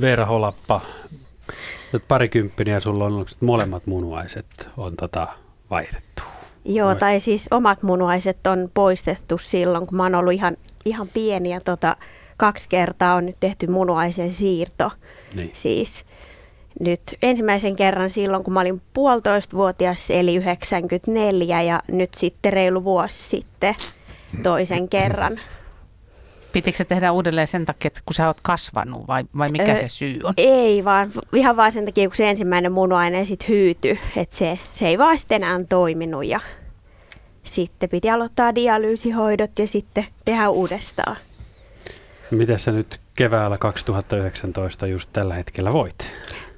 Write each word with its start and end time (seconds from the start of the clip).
Veera 0.00 0.26
Holappa, 0.26 0.80
nyt 1.92 2.02
parikymppinen 2.08 2.72
ja 2.72 2.80
sulla 2.80 3.04
on 3.04 3.12
onko 3.12 3.30
molemmat 3.40 3.86
munuaiset 3.86 4.68
on 4.76 4.96
tota 4.96 5.28
vaihdettu. 5.70 6.22
Joo, 6.64 6.88
Vai- 6.88 6.96
tai 6.96 7.20
siis 7.20 7.46
omat 7.50 7.82
munuaiset 7.82 8.46
on 8.46 8.70
poistettu 8.74 9.38
silloin, 9.38 9.86
kun 9.86 9.96
mä 9.96 10.02
oon 10.02 10.14
ollut 10.14 10.32
ihan, 10.32 10.56
ihan 10.84 11.08
pieni 11.08 11.50
ja 11.50 11.60
tota, 11.60 11.96
kaksi 12.36 12.68
kertaa 12.68 13.14
on 13.14 13.26
nyt 13.26 13.36
tehty 13.40 13.66
munuaisen 13.66 14.34
siirto. 14.34 14.90
Niin. 15.34 15.50
Siis 15.52 16.04
nyt 16.80 17.02
ensimmäisen 17.22 17.76
kerran 17.76 18.10
silloin, 18.10 18.44
kun 18.44 18.54
mä 18.54 18.60
olin 18.60 18.82
puolitoista 18.94 19.56
vuotias, 19.56 20.10
eli 20.10 20.36
94, 20.36 21.62
ja 21.62 21.82
nyt 21.92 22.14
sitten 22.14 22.52
reilu 22.52 22.84
vuosi 22.84 23.28
sitten 23.28 23.74
toisen 24.42 24.88
kerran. 24.98 25.40
Pitikö 26.52 26.78
se 26.78 26.84
tehdä 26.84 27.12
uudelleen 27.12 27.46
sen 27.46 27.64
takia, 27.64 27.86
että 27.86 28.00
kun 28.04 28.14
sä 28.14 28.26
oot 28.26 28.40
kasvanut 28.42 29.06
vai, 29.08 29.24
vai 29.38 29.48
mikä 29.48 29.72
Ö, 29.72 29.76
se 29.76 29.88
syy 29.88 30.18
on? 30.24 30.34
Ei, 30.36 30.84
vaan 30.84 31.12
ihan 31.34 31.56
vaan 31.56 31.72
sen 31.72 31.84
takia, 31.84 32.08
kun 32.08 32.16
se 32.16 32.30
ensimmäinen 32.30 32.72
munuainen 32.72 33.26
sitten 33.26 33.48
hyytyi, 33.48 34.00
että 34.16 34.36
se, 34.36 34.58
se 34.72 34.88
ei 34.88 34.98
vaan 34.98 35.18
sitten 35.18 35.42
enää 35.42 35.64
toiminut 35.68 36.26
ja 36.26 36.40
sitten 37.42 37.88
piti 37.88 38.10
aloittaa 38.10 38.54
dialyysihoidot 38.54 39.58
ja 39.58 39.66
sitten 39.66 40.06
tehdä 40.24 40.48
uudestaan. 40.48 41.16
Miten 42.30 42.58
sä 42.58 42.72
nyt 42.72 43.00
keväällä 43.14 43.58
2019 43.58 44.86
just 44.86 45.10
tällä 45.12 45.34
hetkellä 45.34 45.72
voit? 45.72 45.94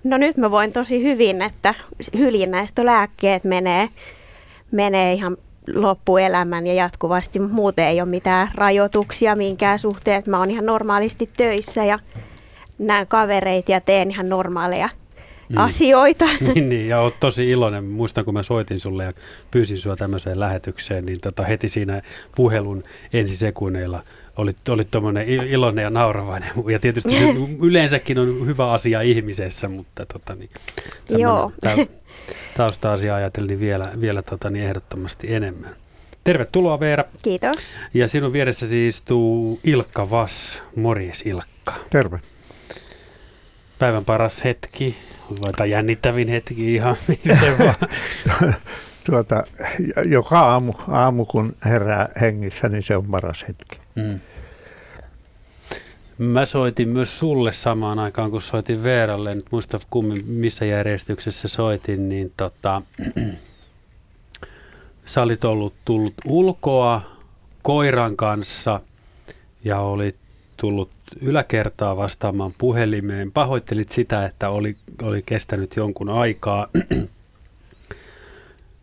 No 0.04 0.16
nyt 0.16 0.36
mä 0.36 0.50
voin 0.50 0.72
tosi 0.72 1.02
hyvin, 1.02 1.42
että 1.42 1.74
hyljinäistölääkkeet 2.18 3.44
menee, 3.44 3.88
menee 4.70 5.12
ihan 5.12 5.36
loppuelämän 5.74 6.66
ja 6.66 6.74
jatkuvasti. 6.74 7.38
Muuten 7.38 7.86
ei 7.86 8.00
ole 8.00 8.08
mitään 8.08 8.50
rajoituksia 8.54 9.36
minkään 9.36 9.78
suhteen. 9.78 10.16
että 10.18 10.30
Mä 10.30 10.38
oon 10.38 10.50
ihan 10.50 10.66
normaalisti 10.66 11.30
töissä 11.36 11.84
ja 11.84 11.98
näen 12.78 13.06
kavereita 13.06 13.72
ja 13.72 13.80
teen 13.80 14.10
ihan 14.10 14.28
normaaleja 14.28 14.88
Mm. 15.48 15.58
asioita. 15.58 16.24
niin, 16.54 16.68
niin, 16.68 16.88
ja 16.88 17.00
oot 17.00 17.20
tosi 17.20 17.50
iloinen. 17.50 17.84
Muistan, 17.84 18.24
kun 18.24 18.34
mä 18.34 18.42
soitin 18.42 18.80
sulle 18.80 19.04
ja 19.04 19.12
pyysin 19.50 19.78
sua 19.78 19.96
tämmöiseen 19.96 20.40
lähetykseen, 20.40 21.06
niin 21.06 21.20
tota, 21.20 21.42
heti 21.44 21.68
siinä 21.68 22.02
puhelun 22.36 22.84
ensisekunneilla 23.12 24.02
olit, 24.36 24.68
olit 24.68 24.90
tuommoinen 24.90 25.28
iloinen 25.28 25.82
ja 25.82 25.90
nauravainen. 25.90 26.50
Ja 26.70 26.78
tietysti 26.78 27.10
se 27.18 27.24
yleensäkin 27.66 28.18
on 28.18 28.46
hyvä 28.46 28.72
asia 28.72 29.00
ihmisessä, 29.00 29.68
mutta 29.68 30.06
tota, 30.06 30.34
niin, 30.34 30.50
Joo. 31.08 31.52
tämmönen 31.60 31.86
tau- 31.86 31.90
tausta-asia 31.90 32.01
ajatellen 33.14 33.48
niin 33.48 33.60
vielä, 33.60 33.92
vielä 34.00 34.22
tota, 34.22 34.50
niin 34.50 34.64
ehdottomasti 34.64 35.34
enemmän. 35.34 35.76
Tervetuloa 36.24 36.80
Veera. 36.80 37.04
Kiitos. 37.22 37.58
Ja 37.94 38.08
sinun 38.08 38.32
vieressä 38.32 38.66
istuu 38.86 39.60
Ilkka 39.64 40.10
Vass. 40.10 40.62
Morjes 40.76 41.22
Ilkka. 41.26 41.74
Terve. 41.90 42.20
Päivän 43.78 44.04
paras 44.04 44.44
hetki, 44.44 44.96
tai 45.56 45.70
jännittävin 45.70 46.28
hetki 46.28 46.74
ihan 46.74 46.96
miten 47.08 47.58
vaan. 47.58 47.74
Tuota, 49.06 49.44
joka 50.04 50.40
aamu, 50.40 50.72
aamu, 50.88 51.24
kun 51.24 51.56
herää 51.64 52.08
hengissä, 52.20 52.68
niin 52.68 52.82
se 52.82 52.96
on 52.96 53.06
paras 53.06 53.44
hetki. 53.48 53.80
Mm. 53.94 54.20
Mä 56.18 56.44
soitin 56.46 56.88
myös 56.88 57.18
sulle 57.18 57.52
samaan 57.52 57.98
aikaan, 57.98 58.30
kun 58.30 58.42
soitin 58.42 58.82
Veeralle. 58.82 59.32
En 59.32 59.42
muista 59.50 59.78
kummin, 59.90 60.24
missä 60.26 60.64
järjestyksessä 60.64 61.48
soitin, 61.48 62.08
niin 62.08 62.32
tota, 62.36 62.82
sä 65.04 65.22
olit 65.22 65.44
ollut 65.44 65.74
tullut 65.84 66.14
ulkoa 66.26 67.02
koiran 67.62 68.16
kanssa 68.16 68.80
ja 69.64 69.80
olit 69.80 70.16
tullut 70.56 70.90
yläkertaa 71.20 71.96
vastaamaan 71.96 72.54
puhelimeen. 72.58 73.32
Pahoittelit 73.32 73.88
sitä, 73.88 74.26
että 74.26 74.50
oli, 74.50 74.76
oli 75.02 75.22
kestänyt 75.26 75.76
jonkun 75.76 76.08
aikaa. 76.08 76.68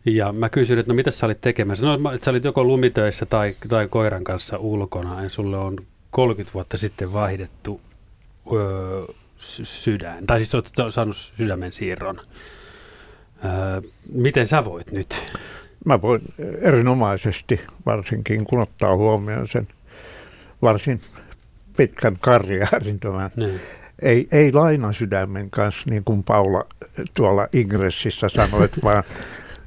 Ja 0.04 0.32
mä 0.32 0.48
kysyin, 0.48 0.78
että 0.78 0.92
no 0.92 0.96
mitä 0.96 1.10
sä 1.10 1.26
olit 1.26 1.40
tekemässä? 1.40 1.86
No, 1.86 2.12
että 2.12 2.24
sä 2.24 2.30
olit 2.30 2.44
joko 2.44 2.64
lumitöissä 2.64 3.26
tai, 3.26 3.56
tai 3.68 3.88
koiran 3.88 4.24
kanssa 4.24 4.58
ulkona. 4.58 5.22
Ja 5.22 5.28
sulle 5.28 5.56
on 5.56 5.76
30 6.10 6.54
vuotta 6.54 6.76
sitten 6.76 7.12
vaihdettu 7.12 7.80
öö, 8.52 9.04
sy- 9.38 9.64
sydän. 9.64 10.26
Tai 10.26 10.38
siis 10.38 10.54
olet 10.54 10.70
saanut 10.90 11.16
sydämen 11.16 11.72
siirron. 11.72 12.20
Öö, 13.44 13.80
miten 14.12 14.48
sä 14.48 14.64
voit 14.64 14.92
nyt? 14.92 15.32
Mä 15.84 16.02
voin 16.02 16.22
erinomaisesti, 16.60 17.60
varsinkin 17.86 18.44
kun 18.44 18.60
ottaa 18.60 18.96
huomioon 18.96 19.48
sen 19.48 19.66
varsin 20.62 21.00
pitkän 21.76 22.16
karjäärin 22.20 23.00
tämän. 23.00 23.30
Niin. 23.36 23.60
Ei, 24.02 24.28
ei 24.32 24.52
lainasydämen 24.52 25.50
kanssa, 25.50 25.90
niin 25.90 26.04
kuin 26.04 26.22
Paula 26.22 26.64
tuolla 27.14 27.48
Ingressissä 27.52 28.28
sanoit, 28.28 28.72
vaan, 28.84 29.04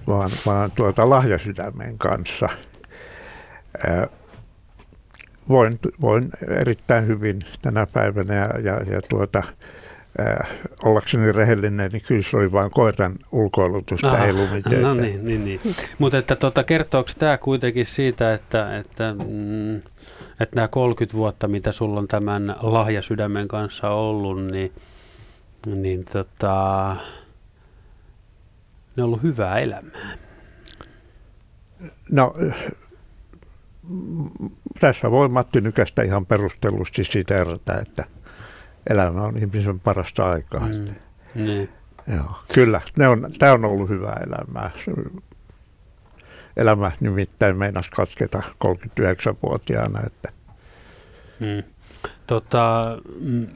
vaan, 0.07 0.29
vaan 0.45 0.71
tuota 0.71 1.09
lahjasydämen 1.09 1.97
kanssa. 1.97 2.49
Ää, 3.87 4.07
voin, 5.49 5.79
voin 6.01 6.29
erittäin 6.47 7.07
hyvin 7.07 7.39
tänä 7.61 7.87
päivänä 7.93 8.35
ja, 8.35 8.59
ja, 8.59 8.93
ja 8.93 9.01
tuota, 9.09 9.43
ää, 10.17 10.47
ollakseni 10.83 11.31
rehellinen, 11.31 11.91
niin 11.91 12.01
kyllä 12.07 12.21
se 12.21 12.37
oli 12.37 12.51
vain 12.51 12.71
koiran 12.71 13.15
ulkoilutusta, 13.31 14.09
Aha, 14.09 14.25
ei 14.25 14.33
lumitöitä. 14.33 14.79
No 14.79 14.93
niin, 14.93 15.25
niin, 15.25 15.45
niin. 15.45 15.59
Mutta 15.99 16.17
että 16.17 16.35
tota, 16.35 16.63
kertooko 16.63 17.09
tämä 17.19 17.37
kuitenkin 17.37 17.85
siitä, 17.85 18.33
että, 18.33 18.77
että, 18.77 19.15
mm, 19.29 19.75
että 20.39 20.55
nämä 20.55 20.67
30 20.67 21.17
vuotta, 21.17 21.47
mitä 21.47 21.71
sulla 21.71 21.99
on 21.99 22.07
tämän 22.07 22.55
lahjasydämen 22.61 23.47
kanssa 23.47 23.89
ollut, 23.89 24.45
niin, 24.45 24.71
niin 25.65 26.05
tota, 26.05 26.95
ne 28.95 29.03
on 29.03 29.07
ollut 29.07 29.23
hyvää 29.23 29.59
elämää. 29.59 30.17
No, 32.11 32.35
tässä 34.79 35.11
voi 35.11 35.29
Matti 35.29 35.61
Nykästä 35.61 36.03
ihan 36.03 36.25
perustellusti 36.25 37.03
siteerata, 37.03 37.81
että 37.81 38.05
elämä 38.89 39.21
on 39.21 39.37
ihmisen 39.37 39.79
parasta 39.79 40.29
aikaa. 40.29 40.67
Mm. 40.67 40.95
Niin. 41.45 41.69
Joo, 42.15 42.35
kyllä, 42.53 42.81
ne 42.97 43.07
on, 43.07 43.33
tämä 43.39 43.53
on 43.53 43.65
ollut 43.65 43.89
hyvää 43.89 44.21
elämää. 44.27 44.71
Elämä 46.57 46.91
nimittäin 46.99 47.57
meinas 47.57 47.89
katketa 47.89 48.43
39-vuotiaana, 48.65 49.99
että 50.05 50.29
Mm. 51.39 51.63
Tota, 52.27 52.97
mm, 53.19 53.47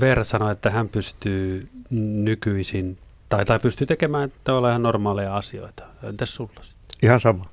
Veera 0.00 0.24
sanoi, 0.24 0.52
että 0.52 0.70
hän 0.70 0.88
pystyy 0.88 1.68
nykyisin, 1.90 2.98
tai, 3.28 3.44
tai 3.44 3.58
pystyy 3.58 3.86
tekemään 3.86 4.32
tavallaan 4.44 4.72
ihan 4.72 4.82
normaaleja 4.82 5.36
asioita. 5.36 5.84
Entäs 6.02 6.34
sulla 6.34 6.62
sitten? 6.62 6.98
ihan 7.02 7.20
sama. 7.20 7.46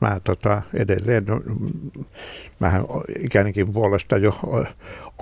Mä 0.00 0.20
tota, 0.24 0.62
edelleen, 0.74 1.24
no, 1.24 1.40
mähän 2.60 2.84
ikänikin 3.18 3.72
puolesta 3.72 4.16
jo 4.16 4.40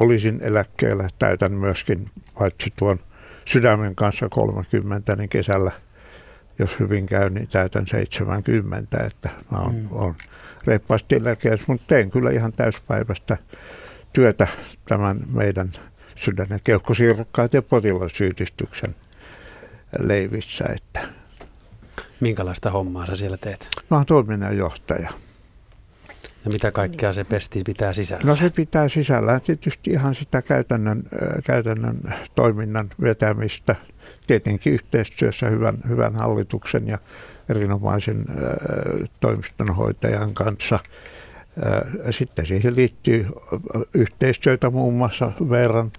olisin 0.01 0.41
eläkkeellä, 0.43 1.09
täytän 1.19 1.53
myöskin 1.53 2.11
paitsi 2.39 2.71
tuon 2.79 3.01
sydämen 3.45 3.95
kanssa 3.95 4.29
30, 4.29 5.17
niin 5.17 5.29
kesällä, 5.29 5.73
jos 6.59 6.81
hyvin 6.81 7.07
käy, 7.07 7.31
niin 7.31 7.49
täytän 7.49 7.87
70, 7.87 9.05
että 9.05 9.31
mä 9.51 9.59
oon, 9.59 9.75
Mm. 9.75 9.81
mm. 9.81 9.89
on 9.91 10.15
reippaasti 10.67 11.17
eläkeessä, 11.17 11.65
mutta 11.69 11.85
teen 11.87 12.11
kyllä 12.11 12.31
ihan 12.31 12.53
täyspäiväistä 12.53 13.37
työtä 14.13 14.47
tämän 14.89 15.21
meidän 15.33 15.73
sydän- 16.15 16.47
ja 16.51 16.59
keuhkosiirrokkaat 16.67 17.53
ja 17.53 17.63
potilasyhdistyksen 17.63 18.95
leivissä, 19.99 20.65
että 20.65 21.09
Minkälaista 22.21 22.71
hommaa 22.71 23.06
sä 23.06 23.16
siellä 23.16 23.37
teet? 23.37 23.69
Mä 23.91 23.97
oon 23.97 24.06
toiminnanjohtaja. 24.06 25.10
Ja 26.44 26.53
mitä 26.53 26.71
kaikkea 26.71 27.12
se 27.12 27.25
pesti 27.25 27.62
pitää 27.66 27.93
sisällä? 27.93 28.25
No 28.25 28.37
se 28.37 28.50
pitää 28.50 28.88
sisällään 28.88 29.41
tietysti 29.41 29.91
ihan 29.91 30.15
sitä 30.15 30.43
käytännön, 30.43 31.03
käytännön 31.44 32.01
toiminnan 32.34 32.86
vetämistä, 33.01 33.77
tietenkin 34.27 34.72
yhteistyössä 34.72 35.48
hyvän, 35.48 35.78
hyvän 35.89 36.16
hallituksen 36.16 36.89
ja 36.89 36.98
erinomaisen 37.48 38.24
äh, 38.30 39.09
toimistonhoitajan 39.21 40.34
kanssa. 40.34 40.74
Äh, 40.74 42.04
sitten 42.10 42.47
siihen 42.47 42.77
liittyy 42.77 43.27
yhteistyötä 43.95 44.71
muun 44.71 44.95
muassa 44.95 45.33
Veeran 45.51 45.92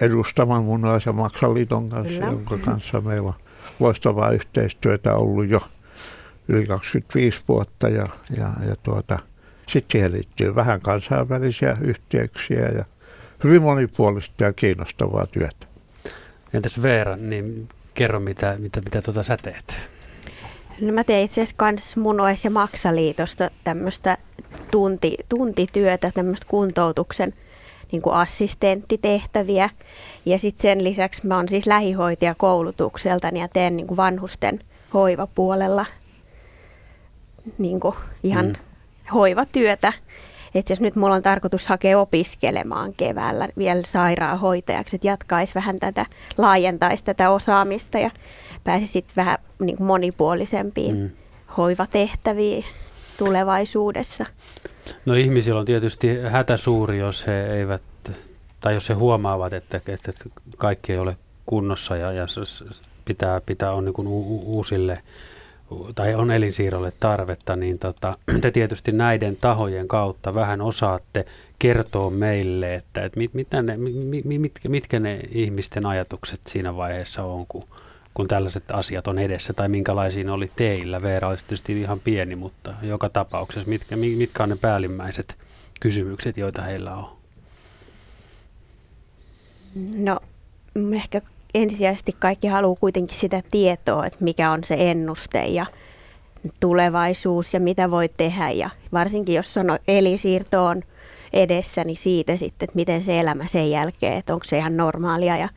edustaman 0.00 0.64
ja 1.06 1.12
Maksaliiton 1.12 1.88
kanssa, 1.88 2.12
Kyllä. 2.12 2.26
jonka 2.26 2.58
kanssa 2.58 3.00
meillä 3.00 3.28
on 3.28 3.34
loistavaa 3.80 4.30
yhteistyötä 4.30 5.14
ollut 5.14 5.48
jo 5.48 5.60
yli 6.48 6.66
25 6.66 7.40
vuotta 7.48 7.88
ja, 7.88 8.06
ja, 8.36 8.52
ja 8.68 8.76
tuota, 8.82 9.18
sitten 9.68 9.92
siihen 9.92 10.12
liittyy 10.12 10.54
vähän 10.54 10.80
kansainvälisiä 10.80 11.76
yhteyksiä 11.80 12.68
ja 12.68 12.84
hyvin 13.44 13.62
monipuolista 13.62 14.44
ja 14.44 14.52
kiinnostavaa 14.52 15.26
työtä. 15.26 15.66
Entäs 16.52 16.82
Veera, 16.82 17.16
niin 17.16 17.68
kerro 17.94 18.20
mitä, 18.20 18.56
mitä, 18.58 18.80
mitä 18.80 19.02
tota 19.02 19.22
sä 19.22 19.36
teet? 19.36 19.76
No 20.80 20.92
mä 20.92 21.04
teen 21.04 21.24
itse 21.24 21.42
asiassa 21.42 21.56
kans 21.56 21.96
Munuais- 21.96 22.44
ja 22.44 22.50
Maksaliitosta 22.50 23.50
tämmöistä 23.64 24.18
tunti, 24.70 25.16
tuntityötä, 25.28 26.10
tämmöistä 26.14 26.46
kuntoutuksen 26.48 27.34
niin 27.92 28.02
kuin 28.02 28.14
assistenttitehtäviä. 28.14 29.70
Ja 30.26 30.38
sitten 30.38 30.62
sen 30.62 30.84
lisäksi 30.84 31.26
mä 31.26 31.36
oon 31.36 31.48
siis 31.48 31.66
lähihoitaja 31.66 32.34
koulutukseltani 32.34 33.40
ja 33.40 33.48
teen 33.48 33.76
niin 33.76 33.86
kuin 33.86 33.96
vanhusten 33.96 34.60
hoivapuolella 34.94 35.86
niin 37.58 37.80
kuin 37.80 37.94
ihan 38.22 38.46
mm. 38.46 38.54
hoivatyötä. 39.14 39.92
Et 40.54 40.70
jos 40.70 40.80
nyt 40.80 40.96
mulla 40.96 41.14
on 41.14 41.22
tarkoitus 41.22 41.66
hakea 41.66 41.98
opiskelemaan 41.98 42.94
keväällä 42.94 43.48
vielä 43.58 43.82
sairaanhoitajaksi, 43.86 44.96
että 44.96 45.08
jatkaisi 45.08 45.54
vähän 45.54 45.80
tätä, 45.80 46.06
laajentaisi 46.38 47.04
tätä 47.04 47.30
osaamista 47.30 47.98
ja 47.98 48.10
pääsisi 48.64 48.92
sitten 48.92 49.16
vähän 49.16 49.38
niin 49.60 49.76
kuin 49.76 49.86
monipuolisempiin 49.86 50.96
mm. 50.96 51.10
hoivatehtäviin 51.56 52.64
tulevaisuudessa. 53.18 54.26
No 55.06 55.14
ihmisillä 55.14 55.60
on 55.60 55.66
tietysti 55.66 56.18
hätä 56.22 56.56
suuri, 56.56 56.98
jos 56.98 57.26
he 57.26 57.46
eivät, 57.46 57.82
tai 58.60 58.74
jos 58.74 58.88
he 58.88 58.94
huomaavat, 58.94 59.52
että, 59.52 59.80
että 59.86 60.12
kaikki 60.56 60.92
ei 60.92 60.98
ole 60.98 61.16
kunnossa 61.46 61.96
ja, 61.96 62.12
ja 62.12 62.26
pitää, 63.04 63.40
pitää 63.40 63.72
on 63.72 63.84
niin 63.84 63.94
kuin 63.94 64.08
uusille 64.08 65.02
tai 65.94 66.14
on 66.14 66.30
elinsiirrolle 66.30 66.92
tarvetta, 67.00 67.56
niin 67.56 67.78
tota, 67.78 68.16
te 68.42 68.50
tietysti 68.50 68.92
näiden 68.92 69.36
tahojen 69.36 69.88
kautta 69.88 70.34
vähän 70.34 70.60
osaatte 70.60 71.26
kertoa 71.58 72.10
meille, 72.10 72.74
että, 72.74 73.04
että 73.04 73.18
mit, 73.18 73.34
mitä 73.34 73.62
ne, 73.62 73.76
mit, 73.76 74.24
mitkä 74.68 75.00
ne 75.00 75.20
ihmisten 75.30 75.86
ajatukset 75.86 76.40
siinä 76.48 76.76
vaiheessa 76.76 77.24
on, 77.24 77.46
kun, 77.46 77.62
kun 78.14 78.28
tällaiset 78.28 78.70
asiat 78.70 79.06
on 79.06 79.18
edessä, 79.18 79.52
tai 79.52 79.68
minkälaisia 79.68 80.32
oli 80.32 80.50
teillä. 80.56 81.02
Veera 81.02 81.28
olisi 81.28 81.44
tietysti 81.44 81.80
ihan 81.80 82.00
pieni, 82.00 82.36
mutta 82.36 82.74
joka 82.82 83.08
tapauksessa, 83.08 83.68
mitkä, 83.68 83.96
mitkä 83.96 84.42
on 84.42 84.48
ne 84.48 84.56
päällimmäiset 84.56 85.36
kysymykset, 85.80 86.36
joita 86.36 86.62
heillä 86.62 86.94
on? 86.94 87.16
No 89.96 90.20
ehkä 90.94 91.22
ensisijaisesti 91.54 92.16
kaikki 92.18 92.46
haluaa 92.46 92.76
kuitenkin 92.80 93.16
sitä 93.16 93.42
tietoa, 93.50 94.06
että 94.06 94.24
mikä 94.24 94.50
on 94.50 94.64
se 94.64 94.76
ennuste 94.78 95.44
ja 95.44 95.66
tulevaisuus 96.60 97.54
ja 97.54 97.60
mitä 97.60 97.90
voi 97.90 98.08
tehdä. 98.08 98.50
Ja 98.50 98.70
varsinkin 98.92 99.34
jos 99.34 99.56
on 99.56 99.78
elisiirto 99.88 100.64
on 100.64 100.82
edessä, 101.32 101.84
niin 101.84 101.96
siitä 101.96 102.36
sitten, 102.36 102.66
että 102.66 102.76
miten 102.76 103.02
se 103.02 103.20
elämä 103.20 103.46
sen 103.46 103.70
jälkeen, 103.70 104.16
että 104.16 104.34
onko 104.34 104.44
se 104.44 104.58
ihan 104.58 104.76
normaalia 104.76 105.36
ja 105.36 105.48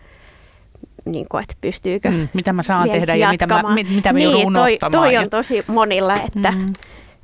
niin 1.06 1.26
kuin, 1.30 1.44
että 1.44 1.56
pystyykö 1.62 2.12
mm, 2.12 2.28
Mitä 2.34 2.54
mä 2.54 2.64
saan 2.64 2.90
tehdä 2.90 3.16
ja 3.16 3.30
mitä 3.30 3.48
mä, 3.48 3.62
mitä 3.90 4.14
mä 4.14 4.20
niin, 4.20 4.32
joudun 4.32 4.54
toi, 4.54 4.78
toi 4.92 5.18
on 5.18 5.30
tosi 5.30 5.64
monilla, 5.68 6.16
että 6.16 6.52
mm. 6.52 6.74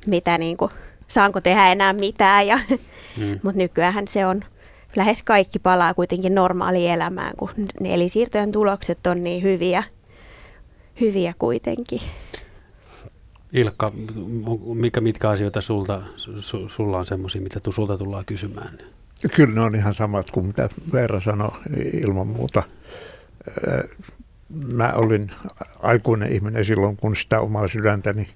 mitä 0.06 0.38
niin 0.38 0.56
kuin, 0.56 0.70
saanko 1.08 1.40
tehdä 1.40 1.72
enää 1.72 1.92
mitään. 1.92 2.46
Ja, 2.46 2.58
mm. 3.16 3.38
Mutta 3.42 3.58
nykyään 3.58 4.08
se 4.08 4.26
on 4.26 4.44
lähes 4.96 5.22
kaikki 5.22 5.58
palaa 5.58 5.94
kuitenkin 5.94 6.34
normaaliin 6.34 6.90
elämään, 6.90 7.32
kun 7.36 7.50
elisiirtojen 7.84 8.52
tulokset 8.52 9.06
on 9.06 9.24
niin 9.24 9.42
hyviä, 9.42 9.82
hyviä 11.00 11.34
kuitenkin. 11.38 12.00
Ilkka, 13.52 13.92
mikä, 14.74 15.00
mitkä 15.00 15.30
asioita 15.30 15.60
sulta, 15.60 16.02
su, 16.16 16.68
sulla 16.68 16.98
on 16.98 17.06
semmoisia, 17.06 17.42
mitä 17.42 17.60
sulta 17.70 17.98
tullaan 17.98 18.24
kysymään? 18.24 18.78
Kyllä 19.34 19.54
ne 19.54 19.60
on 19.60 19.74
ihan 19.74 19.94
samat 19.94 20.30
kuin 20.30 20.46
mitä 20.46 20.68
Veera 20.92 21.20
sanoi 21.20 21.50
ilman 21.92 22.26
muuta. 22.26 22.62
Mä 24.48 24.92
olin 24.92 25.30
aikuinen 25.82 26.32
ihminen 26.32 26.64
silloin, 26.64 26.96
kun 26.96 27.16
sitä 27.16 27.40
omaa 27.40 27.68
sydäntäni 27.68 28.30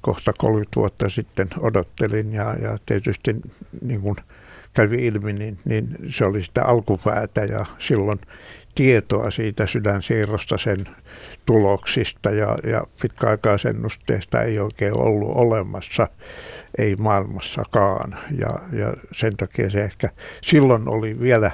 kohta 0.00 0.32
30 0.38 0.76
vuotta 0.76 1.08
sitten 1.08 1.48
odottelin 1.60 2.32
ja, 2.32 2.56
ja 2.62 2.78
tietysti 2.86 3.36
niin 3.82 4.00
kuin– 4.00 4.16
kävi 4.74 5.06
ilmi, 5.06 5.32
niin, 5.32 5.58
niin 5.64 5.96
se 6.08 6.24
oli 6.24 6.42
sitä 6.42 6.64
alkupäätä 6.64 7.44
ja 7.44 7.66
silloin 7.78 8.20
tietoa 8.74 9.30
siitä 9.30 9.66
sydänsiirrosta, 9.66 10.58
sen 10.58 10.78
tuloksista 11.46 12.30
ja, 12.30 12.58
ja 12.64 12.86
pitkäaikaisennusteesta 13.02 14.40
ei 14.40 14.58
oikein 14.58 14.98
ollut 14.98 15.36
olemassa, 15.36 16.08
ei 16.78 16.96
maailmassakaan. 16.96 18.18
Ja, 18.38 18.78
ja 18.78 18.94
sen 19.12 19.36
takia 19.36 19.70
se 19.70 19.80
ehkä 19.80 20.08
silloin 20.40 20.88
oli 20.88 21.20
vielä 21.20 21.50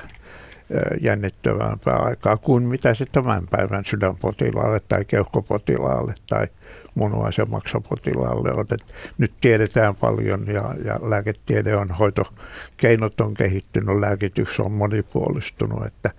jännittävämpää 1.01 1.97
aikaa 1.97 2.37
kuin 2.37 2.63
mitä 2.63 2.95
se 2.95 3.07
tämän 3.07 3.47
päivän 3.51 3.85
sydänpotilaalle 3.85 4.81
tai 4.89 5.05
keuhkopotilaalle 5.05 6.15
tai 6.29 6.47
munuaisen 6.95 7.51
maksapotilaalle 7.51 8.53
on. 8.53 8.67
Et 8.71 8.95
nyt 9.19 9.35
tiedetään 9.41 9.95
paljon 9.95 10.47
ja, 10.47 10.75
ja 10.85 11.01
lääketiede 11.03 11.77
on, 11.77 11.91
hoitokeinot 11.91 13.21
on 13.21 13.35
kehittynyt, 13.35 14.01
lääkitys 14.01 14.61
on 14.61 14.73
monipuolistunut, 14.73 15.87
että 15.87 16.11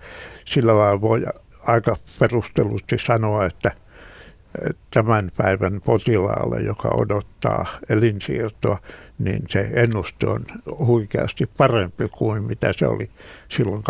sillä 0.44 0.78
lailla 0.78 1.00
voi 1.00 1.22
aika 1.66 1.96
perustellusti 2.18 2.98
sanoa, 2.98 3.46
että 3.46 3.70
tämän 4.90 5.30
päivän 5.36 5.80
potilaalle, 5.84 6.60
joka 6.60 6.88
odottaa 6.88 7.66
elinsiirtoa, 7.88 8.78
niin 9.18 9.42
se 9.48 9.70
ennuste 9.74 10.26
on 10.26 10.44
huikeasti 10.78 11.44
parempi 11.56 12.08
kuin 12.08 12.42
mitä 12.42 12.72
se 12.72 12.86
oli 12.86 13.10
silloin 13.48 13.82
25-30 13.82 13.84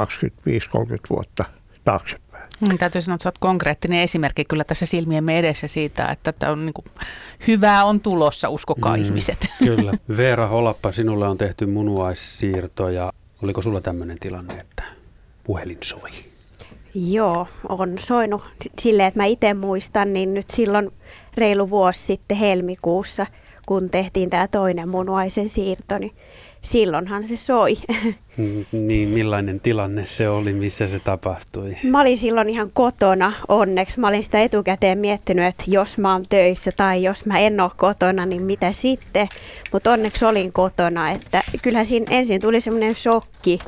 vuotta 1.10 1.44
taaksepäin. 1.84 2.46
Mm, 2.60 2.78
täytyy 2.78 3.00
sanoa, 3.00 3.14
että 3.14 3.28
olet 3.28 3.38
konkreettinen 3.38 4.00
esimerkki 4.00 4.44
kyllä 4.44 4.64
tässä 4.64 4.86
silmiemme 4.86 5.38
edessä 5.38 5.66
siitä, 5.66 6.06
että 6.06 6.32
tämä 6.32 6.52
on 6.52 6.66
niin 6.66 6.74
kuin, 6.74 6.84
hyvää 7.46 7.84
on 7.84 8.00
tulossa, 8.00 8.48
uskokaa 8.48 8.96
mm, 8.96 9.02
ihmiset. 9.02 9.46
Kyllä. 9.58 9.92
Veera 10.16 10.46
Holappa, 10.46 10.92
sinulle 10.92 11.28
on 11.28 11.38
tehty 11.38 11.66
munuaissiirto 11.66 12.88
ja 12.88 13.12
oliko 13.42 13.62
sulla 13.62 13.80
tämmöinen 13.80 14.16
tilanne, 14.20 14.54
että 14.54 14.84
puhelin 15.44 15.78
soi? 15.82 16.10
Joo, 16.94 17.48
on 17.68 17.98
soinut 17.98 18.42
silleen, 18.78 19.08
että 19.08 19.20
mä 19.20 19.24
itse 19.24 19.54
muistan, 19.54 20.12
niin 20.12 20.34
nyt 20.34 20.50
silloin 20.50 20.90
reilu 21.36 21.70
vuosi 21.70 22.00
sitten 22.00 22.36
helmikuussa, 22.36 23.26
kun 23.66 23.90
tehtiin 23.90 24.30
tämä 24.30 24.48
toinen 24.48 24.88
munuaisen 24.88 25.48
siirto, 25.48 25.98
niin 25.98 26.12
silloinhan 26.62 27.26
se 27.26 27.36
soi. 27.36 27.76
Niin, 28.72 29.08
millainen 29.08 29.60
tilanne 29.60 30.04
se 30.04 30.28
oli, 30.28 30.52
missä 30.52 30.88
se 30.88 30.98
tapahtui? 30.98 31.76
Mä 31.84 32.00
olin 32.00 32.18
silloin 32.18 32.48
ihan 32.48 32.70
kotona 32.72 33.32
onneksi. 33.48 34.00
Mä 34.00 34.08
olin 34.08 34.22
sitä 34.22 34.40
etukäteen 34.40 34.98
miettinyt, 34.98 35.44
että 35.44 35.64
jos 35.66 35.98
mä 35.98 36.12
oon 36.12 36.24
töissä 36.28 36.70
tai 36.76 37.02
jos 37.02 37.26
mä 37.26 37.38
en 37.38 37.60
ole 37.60 37.70
kotona, 37.76 38.26
niin 38.26 38.42
mitä 38.42 38.72
sitten. 38.72 39.28
Mutta 39.72 39.92
onneksi 39.92 40.24
olin 40.24 40.52
kotona. 40.52 41.10
Että 41.10 41.42
kyllähän 41.62 41.86
siinä 41.86 42.06
ensin 42.10 42.40
tuli 42.40 42.60
semmoinen 42.60 42.94
shokki 42.94 43.58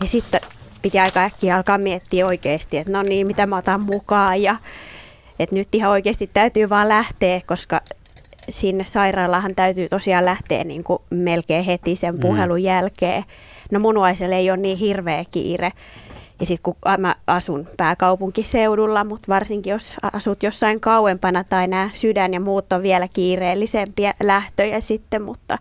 ja 0.00 0.06
sitten 0.06 0.40
piti 0.82 0.98
aika 0.98 1.20
äkkiä 1.20 1.56
alkaa 1.56 1.78
miettiä 1.78 2.26
oikeasti, 2.26 2.76
että 2.76 2.92
no 2.92 3.02
niin, 3.02 3.26
mitä 3.26 3.46
mä 3.46 3.56
otan 3.56 3.80
mukaan 3.80 4.42
ja 4.42 4.56
että 5.38 5.54
nyt 5.54 5.68
ihan 5.74 5.90
oikeasti 5.90 6.30
täytyy 6.32 6.68
vaan 6.68 6.88
lähteä, 6.88 7.40
koska 7.46 7.80
sinne 8.48 8.84
sairaalahan 8.84 9.54
täytyy 9.54 9.88
tosiaan 9.88 10.24
lähteä 10.24 10.64
niin 10.64 10.84
kuin 10.84 10.98
melkein 11.10 11.64
heti 11.64 11.96
sen 11.96 12.14
mm. 12.14 12.20
puhelun 12.20 12.58
mm. 12.58 12.64
jälkeen. 12.64 13.24
No 13.70 13.80
munuaiselle 13.80 14.36
ei 14.36 14.50
ole 14.50 14.56
niin 14.56 14.78
hirveä 14.78 15.24
kiire. 15.30 15.72
Ja 16.40 16.46
sitten 16.46 16.62
kun 16.62 16.76
mä 16.98 17.14
asun 17.26 17.68
pääkaupunkiseudulla, 17.76 19.04
mutta 19.04 19.28
varsinkin 19.28 19.70
jos 19.70 19.96
asut 20.12 20.42
jossain 20.42 20.80
kauempana 20.80 21.44
tai 21.44 21.68
nämä 21.68 21.90
sydän 21.92 22.34
ja 22.34 22.40
muut 22.40 22.72
on 22.72 22.82
vielä 22.82 23.08
kiireellisempiä 23.14 24.14
lähtöjä 24.22 24.80
sitten, 24.80 25.22
mutta 25.22 25.58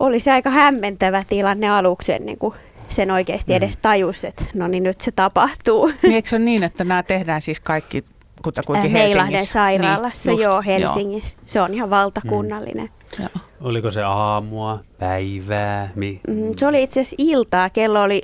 oli 0.00 0.20
se 0.20 0.30
aika 0.30 0.50
hämmentävä 0.50 1.24
tilanne 1.28 1.70
aluksi 1.70 2.12
ennen 2.12 2.38
kuin 2.38 2.54
sen 2.88 3.10
oikeasti 3.10 3.54
edes 3.54 3.76
mm. 3.76 3.80
tajus, 3.82 4.24
että 4.24 4.44
no 4.54 4.68
niin 4.68 4.82
nyt 4.82 5.00
se 5.00 5.10
tapahtuu. 5.10 5.92
Niin 6.02 6.12
eikö 6.12 6.28
se 6.28 6.36
ole 6.36 6.44
niin, 6.44 6.62
että 6.62 6.84
nämä 6.84 7.02
tehdään 7.02 7.42
siis 7.42 7.60
kaikki 7.60 8.04
kutakuinkin 8.44 8.96
äh, 8.96 9.02
Helsingissä. 9.02 9.52
sairaalassa, 9.52 10.30
niin, 10.30 10.42
joo, 10.42 10.62
Helsingissä. 10.62 11.36
Joo. 11.36 11.42
Se 11.46 11.60
on 11.60 11.74
ihan 11.74 11.90
valtakunnallinen. 11.90 12.90
Mm. 13.18 13.22
Joo. 13.22 13.30
Oliko 13.60 13.90
se 13.90 14.02
aamua, 14.02 14.78
päivää? 14.98 15.88
Mi- 15.94 16.20
mm, 16.28 16.52
se 16.56 16.66
oli 16.66 16.82
itse 16.82 17.00
asiassa 17.00 17.16
iltaa. 17.18 17.70
Kello 17.70 18.02
oli 18.02 18.22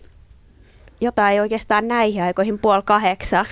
jotain 1.00 1.40
oikeastaan 1.40 1.88
näihin 1.88 2.22
aikoihin 2.22 2.58
puoli 2.58 2.82
kahdeksan 2.84 3.46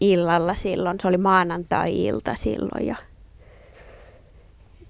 illalla 0.00 0.54
silloin. 0.54 1.00
Se 1.00 1.08
oli 1.08 1.16
maanantai-ilta 1.18 2.34
silloin 2.34 2.86
ja 2.86 2.96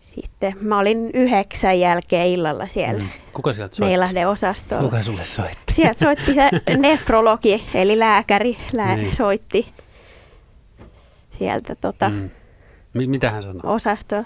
sitten 0.01 0.55
mä 0.61 0.79
olin 0.79 1.11
yhdeksän 1.15 1.81
jälkeen 1.81 2.27
illalla 2.27 2.67
siellä. 2.67 3.03
Mm. 3.03 3.09
Kuka 3.33 3.55
sieltä 3.55 3.75
soitti? 3.77 3.91
Meilahden 3.91 4.29
osastolla. 4.29 4.83
Kuka 4.83 5.03
sulle 5.03 5.25
soitti? 5.25 5.73
Sieltä 5.73 5.99
soitti 6.05 6.35
se 6.35 6.51
nefrologi, 6.77 7.65
eli 7.75 7.99
lääkäri 7.99 8.57
lää- 8.73 8.97
niin. 8.97 9.15
soitti 9.15 9.67
sieltä 11.43 11.75
tota, 11.75 12.09
mm. 12.09 12.31
Mitä 12.95 13.31
hän 13.31 13.43
sanoi? 13.43 13.61
Osasto. 13.65 14.17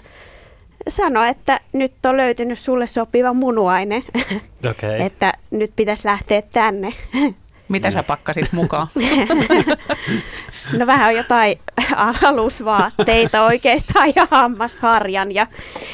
Sanoi, 0.89 1.29
että 1.29 1.59
nyt 1.73 2.05
on 2.05 2.17
löytynyt 2.17 2.59
sulle 2.59 2.87
sopiva 2.87 3.33
munuaine, 3.33 4.03
okay. 4.71 4.99
että 4.99 5.33
nyt 5.51 5.73
pitäisi 5.75 6.07
lähteä 6.07 6.41
tänne. 6.41 6.93
Mitä 7.69 7.91
sä 7.91 8.03
pakkasit 8.03 8.53
mukaan? 8.53 8.87
no 10.79 10.87
vähän 10.87 11.15
jotain 11.15 11.59
alusvaatteita 12.23 13.43
oikeastaan 13.43 14.13
ja 14.15 14.27
hammasharjan 14.31 15.31
ja 15.31 15.47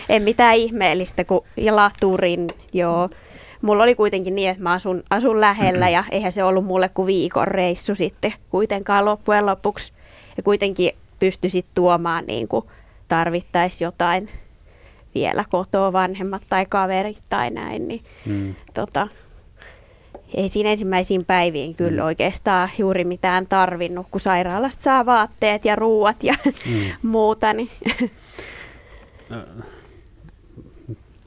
en 0.10 0.24
mitään 0.24 0.56
ihmeellistä 0.56 1.24
kuin 1.24 1.46
ja 1.58 1.76
laturin, 1.76 2.48
joo. 2.74 3.10
mulla 3.62 3.84
oli 3.84 3.96
kuitenkin 3.96 4.36
niin, 4.36 4.50
että 4.50 4.64
mä 4.64 4.72
asun, 4.72 5.04
asun 5.10 5.42
lähellä 5.42 5.90
ja 5.90 6.04
eihän 6.12 6.32
se 6.32 6.44
ollut 6.44 6.66
mulle 6.66 6.90
kuin 6.90 7.08
viikon 7.08 7.48
reissu 7.48 7.96
sitten 7.96 8.34
kuitenkaan 8.50 9.06
loppujen 9.06 9.46
lopuksi. 9.46 9.94
Ja 10.38 10.44
kuitenkin 10.44 10.92
pystyisit 11.24 11.66
tuomaan 11.76 12.26
niin 12.26 12.48
kuin 12.48 12.66
tarvittaisi 13.08 13.84
jotain 13.84 14.30
vielä 15.16 15.46
kotoa 15.50 15.94
vanhemmat 15.94 16.42
tai 16.50 16.66
kaverit 16.66 17.22
tai 17.30 17.50
näin, 17.50 17.88
niin 17.88 18.04
mm. 18.26 18.56
tota, 18.74 19.08
ei 20.34 20.50
siinä 20.50 20.70
ensimmäisiin 20.70 21.26
päiviin 21.26 21.76
kyllä 21.76 22.02
mm. 22.02 22.06
oikeastaan 22.06 22.70
juuri 22.78 23.04
mitään 23.04 23.48
tarvinnut, 23.48 24.08
kun 24.12 24.22
sairaalasta 24.22 24.82
saa 24.84 25.06
vaatteet 25.06 25.66
ja 25.66 25.76
ruuat 25.76 26.24
ja 26.24 26.34
mm. 26.46 26.92
muuta. 27.10 27.54
Niin. 27.54 27.70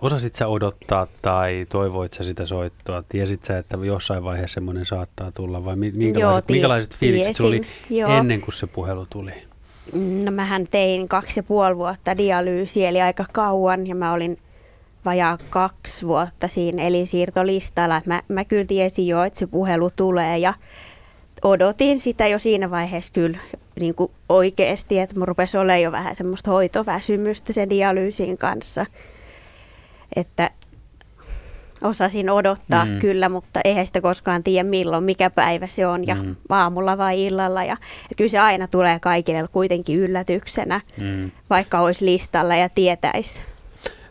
Osasit 0.00 0.34
sä 0.34 0.48
odottaa 0.48 1.06
tai 1.22 1.66
toivoit 1.68 2.12
sä 2.12 2.24
sitä 2.24 2.46
soittoa? 2.46 3.02
Tiesit 3.08 3.44
sä, 3.44 3.58
että 3.58 3.76
jossain 3.82 4.24
vaiheessa 4.24 4.54
semmoinen 4.54 4.86
saattaa 4.86 5.32
tulla 5.32 5.64
vai 5.64 5.76
minkälaiset, 5.76 6.20
Joo, 6.20 6.38
tii- 6.38 6.52
minkälaiset 6.52 6.96
fiilikset 6.96 7.36
tiesin. 7.36 7.46
oli 7.46 7.62
Joo. 7.90 8.10
ennen 8.10 8.40
kuin 8.40 8.54
se 8.54 8.66
puhelu 8.66 9.06
tuli? 9.10 9.45
No 10.24 10.30
mähän 10.30 10.66
tein 10.70 11.08
kaksi 11.08 11.40
ja 11.40 11.42
puoli 11.42 11.76
vuotta 11.76 12.18
dialyysiä, 12.18 12.88
eli 12.88 13.02
aika 13.02 13.24
kauan, 13.32 13.86
ja 13.86 13.94
mä 13.94 14.12
olin 14.12 14.38
vajaa 15.04 15.38
kaksi 15.50 16.06
vuotta 16.06 16.48
siinä 16.48 16.82
elinsiirtolistalla. 16.82 18.02
Mä, 18.06 18.22
mä 18.28 18.44
kyllä 18.44 18.64
tiesin 18.64 19.06
jo, 19.06 19.24
että 19.24 19.38
se 19.38 19.46
puhelu 19.46 19.90
tulee, 19.96 20.38
ja 20.38 20.54
odotin 21.42 22.00
sitä 22.00 22.26
jo 22.26 22.38
siinä 22.38 22.70
vaiheessa 22.70 23.12
kyllä 23.12 23.38
niin 23.80 23.94
kuin 23.94 24.10
oikeasti, 24.28 24.98
että 24.98 25.18
mun 25.18 25.28
rupesi 25.28 25.58
olemaan 25.58 25.82
jo 25.82 25.92
vähän 25.92 26.16
semmoista 26.16 26.50
hoitoväsymystä 26.50 27.52
sen 27.52 27.70
dialyysin 27.70 28.38
kanssa. 28.38 28.86
Että 30.16 30.50
osasin 31.82 32.30
odottaa 32.30 32.84
mm. 32.84 32.98
kyllä, 32.98 33.28
mutta 33.28 33.60
eihän 33.64 33.86
sitä 33.86 34.00
koskaan 34.00 34.42
tiedä 34.42 34.68
milloin, 34.68 35.04
mikä 35.04 35.30
päivä 35.30 35.66
se 35.66 35.86
on 35.86 36.06
ja 36.06 36.14
mm. 36.14 36.36
aamulla 36.48 36.98
vai 36.98 37.24
illalla. 37.24 37.64
Ja, 37.64 37.76
ja 38.10 38.16
kyllä 38.16 38.30
se 38.30 38.38
aina 38.38 38.66
tulee 38.66 39.00
kaikille 39.00 39.44
kuitenkin 39.52 39.98
yllätyksenä, 39.98 40.80
mm. 41.00 41.30
vaikka 41.50 41.80
olisi 41.80 42.04
listalla 42.04 42.56
ja 42.56 42.68
tietäisi. 42.68 43.40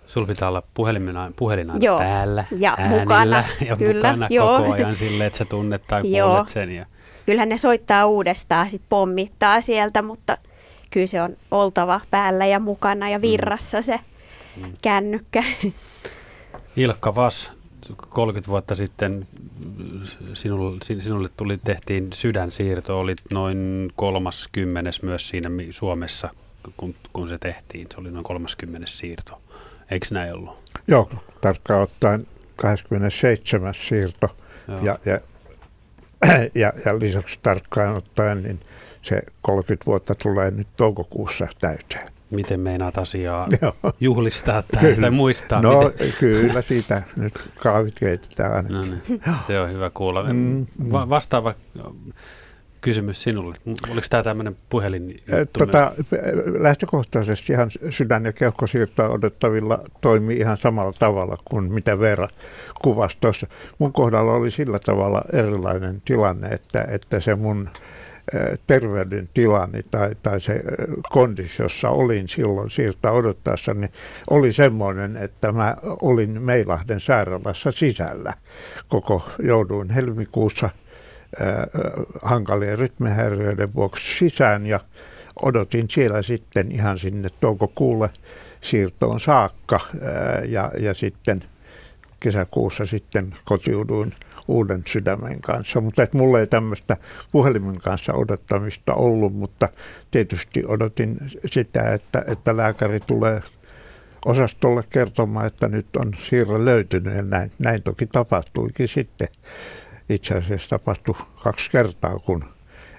Sulla 0.08 0.28
pitää 0.28 0.48
olla 0.48 0.64
puhelina, 0.74 1.32
puhelina 1.36 1.74
joo. 1.80 2.00
päällä, 2.00 2.46
ja 2.60 2.78
mukana, 2.90 3.44
ja 3.68 3.76
kyllä, 3.76 4.08
mukana 4.08 4.28
joo. 4.30 4.58
koko 4.58 4.72
ajan 4.74 4.96
silleen, 4.96 5.28
että 5.28 5.38
sä 5.38 5.46
tunnet 5.46 5.88
tai 5.88 6.02
kuulet 6.12 6.48
sen. 6.48 6.72
Ja... 6.72 6.86
Kyllähän 7.26 7.50
ne 7.50 7.58
soittaa 7.58 8.06
uudestaan, 8.06 8.70
sit 8.70 8.82
pommittaa 8.90 9.62
sieltä, 9.62 10.02
mutta 10.02 10.38
kyllä 10.92 11.08
se 11.08 11.22
on 11.22 11.38
oltava 11.52 12.02
päällä 12.12 12.46
ja 12.46 12.60
mukana 12.60 13.10
ja 13.10 13.18
mm. 13.18 13.22
virrassa 13.22 13.82
se 13.82 14.00
mm. 14.58 14.74
kännykkä. 14.82 15.44
Ilkka 16.78 17.16
Vas, 17.16 17.52
30 18.10 18.52
vuotta 18.52 18.76
sitten 18.76 19.28
sinulle, 20.34 20.80
sinulle 21.00 21.30
tuli, 21.38 21.60
tehtiin 21.64 22.08
sydänsiirto, 22.14 23.00
olit 23.00 23.22
noin 23.32 23.92
30 23.96 24.92
myös 25.02 25.30
siinä 25.30 25.50
Suomessa, 25.72 26.30
kun, 26.78 26.96
kun 27.14 27.30
se 27.30 27.38
tehtiin. 27.38 27.88
Se 27.94 28.00
oli 28.00 28.12
noin 28.12 28.24
30 28.24 28.88
siirto. 28.88 29.42
Eikö 29.92 30.08
näin 30.12 30.34
ollut? 30.34 30.62
Joo, 30.88 31.10
tarkkaan 31.42 31.82
ottaen 31.82 32.28
27. 32.56 33.74
siirto. 33.82 34.28
Ja, 34.82 35.00
ja, 35.06 35.20
ja, 36.62 36.74
ja 36.86 37.00
lisäksi 37.00 37.40
tarkkaan 37.44 37.98
ottaen 37.98 38.44
niin 38.44 38.60
se 39.02 39.22
30 39.42 39.86
vuotta 39.86 40.16
tulee 40.16 40.52
nyt 40.52 40.68
toukokuussa 40.78 41.48
täyteen. 41.62 42.15
Miten 42.32 42.60
meinaat 42.60 42.98
asiaa 42.98 43.48
juhlistaa 44.00 44.62
tai, 44.62 44.96
tai 45.02 45.12
muistaa? 45.12 45.62
No 45.62 45.84
miten? 45.84 46.14
kyllä 46.20 46.62
siitä 46.62 47.04
nyt 47.18 47.34
kaavit 47.60 48.00
keitetään. 48.00 48.66
No 48.70 48.82
niin, 48.82 49.22
se 49.48 49.60
on 49.60 49.72
hyvä 49.72 49.90
kuulla. 49.90 50.24
Mm, 50.24 50.66
mm. 50.80 50.92
Va- 50.92 51.10
vastaava 51.10 51.54
kysymys 52.82 53.24
sinulle. 53.24 53.56
Oliko 53.92 54.08
tämä 54.10 54.24
tämmöinen 54.24 54.56
puhelin? 54.70 55.22
Tota, 55.60 55.92
lähtökohtaisesti 56.60 57.54
ihan 57.54 57.72
sydän- 57.90 58.26
ja 58.26 58.34
keuhkosiirtoa 58.34 59.10
odottavilla 59.10 59.80
toimii 60.02 60.38
ihan 60.38 60.58
samalla 60.58 60.94
tavalla 61.00 61.38
kuin 61.46 61.74
mitä 61.74 62.00
Veera 62.00 62.28
kuvasi 62.82 63.18
tuossa. 63.22 63.48
Mun 63.80 63.94
kohdalla 63.94 64.34
oli 64.34 64.52
sillä 64.52 64.80
tavalla 64.80 65.22
erilainen 65.34 66.02
tilanne, 66.06 66.48
että, 66.48 66.86
että 66.90 67.20
se 67.20 67.36
mun 67.36 67.70
terveydentilani 68.68 69.84
tai, 69.92 70.16
tai 70.24 70.42
se 70.42 70.62
kondis, 71.10 71.60
jossa 71.60 71.90
olin 71.90 72.28
silloin 72.28 72.70
siirtää 72.70 73.12
odottaessa, 73.12 73.74
niin 73.74 73.92
oli 74.30 74.54
semmoinen, 74.54 75.18
että 75.18 75.52
mä 75.52 75.76
olin 75.84 76.42
Meilahden 76.42 77.00
sairaalassa 77.00 77.72
sisällä. 77.72 78.34
Koko 78.88 79.30
jouduin 79.40 79.90
helmikuussa– 79.90 80.70
hankalien 82.22 82.80
rytmihäiriöiden 82.80 83.74
vuoksi 83.74 84.18
sisään 84.18 84.66
ja 84.66 84.80
odotin 85.42 85.90
siellä 85.90 86.22
sitten 86.22 86.72
ihan 86.72 87.00
sinne 87.00 87.30
toukokuulle 87.40 88.10
siirtoon 88.62 89.20
saakka 89.20 89.80
ja, 90.48 90.72
ja 90.80 90.94
sitten 90.94 91.44
kesäkuussa 92.20 92.86
sitten 92.86 93.36
kotiuduin 93.46 94.14
uuden 94.48 94.84
sydämen 94.88 95.42
kanssa. 95.42 95.82
Mutta 95.82 96.04
et 96.04 96.14
mulla 96.14 96.40
ei 96.40 96.48
tämmöistä 96.48 96.98
puhelimen 97.32 97.80
kanssa 97.80 98.14
odottamista 98.14 98.94
ollut, 98.94 99.34
mutta 99.34 99.70
tietysti 100.12 100.64
odotin 100.68 101.18
sitä, 101.46 101.94
että, 101.94 102.24
että 102.28 102.58
lääkäri 102.58 103.00
tulee 103.00 103.42
osastolle 104.26 104.84
kertomaan, 104.90 105.48
että 105.48 105.68
nyt 105.68 105.96
on 105.96 106.14
siirre 106.20 106.66
löytynyt 106.66 107.16
ja 107.16 107.22
näin, 107.22 107.52
näin 107.60 107.84
toki 107.84 108.06
tapahtuikin 108.06 108.88
sitten 108.88 109.28
itse 110.10 110.36
asiassa 110.36 110.70
tapahtui 110.70 111.16
kaksi 111.44 111.72
kertaa, 111.72 112.20
kun 112.20 112.46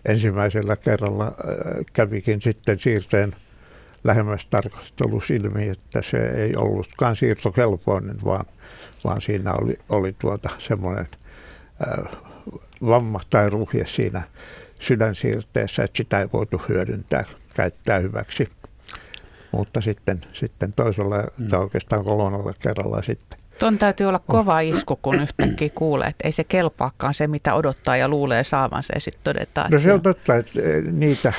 ensimmäisellä 0.04 0.76
kerralla 0.76 1.26
äh, 1.26 1.32
kävikin 1.92 2.42
sitten 2.42 2.78
siirteen 2.78 3.32
lähemmäs 4.04 4.46
tarkastelus 4.46 5.30
ilmi, 5.30 5.68
että 5.68 6.02
se 6.02 6.28
ei 6.28 6.56
ollutkaan 6.56 7.16
siirtokelpoinen, 7.16 8.16
vaan, 8.24 8.46
vaan 9.04 9.20
siinä 9.20 9.52
oli, 9.52 9.78
oli 9.88 10.14
tuota 10.18 10.48
semmoinen 10.58 11.08
vamma 12.86 13.20
tai 13.30 13.50
ruhje 13.50 13.86
siinä 13.86 14.22
sydänsiirteessä, 14.80 15.84
että 15.84 15.96
sitä 15.96 16.20
ei 16.20 16.28
voitu 16.32 16.62
hyödyntää, 16.68 17.24
käyttää 17.54 17.98
hyväksi. 17.98 18.48
Mutta 19.52 19.80
sitten, 19.80 20.24
sitten 20.32 20.72
toisella 20.72 21.16
mm. 21.38 21.48
tai 21.48 21.60
oikeastaan 21.60 22.04
kolmannella 22.04 22.52
kerralla 22.60 23.02
sitten 23.02 23.38
Tuon 23.58 23.78
täytyy 23.78 24.06
olla 24.06 24.20
kova 24.26 24.60
isku, 24.60 24.98
kun 25.02 25.20
yhtäkkiä 25.22 25.68
kuulee, 25.74 26.08
että 26.08 26.28
ei 26.28 26.32
se 26.32 26.44
kelpaakaan 26.44 27.14
se, 27.14 27.26
mitä 27.26 27.54
odottaa 27.54 27.96
ja 27.96 28.08
luulee 28.08 28.44
saavansa 28.44 28.92
ja 28.94 29.00
sitten 29.00 29.20
todetaan. 29.24 29.70
No 29.70 29.78
se 29.78 29.92
on 29.92 30.02
totta, 30.02 30.36
että 30.36 30.60
eh, 30.62 30.82
niitä, 30.92 31.32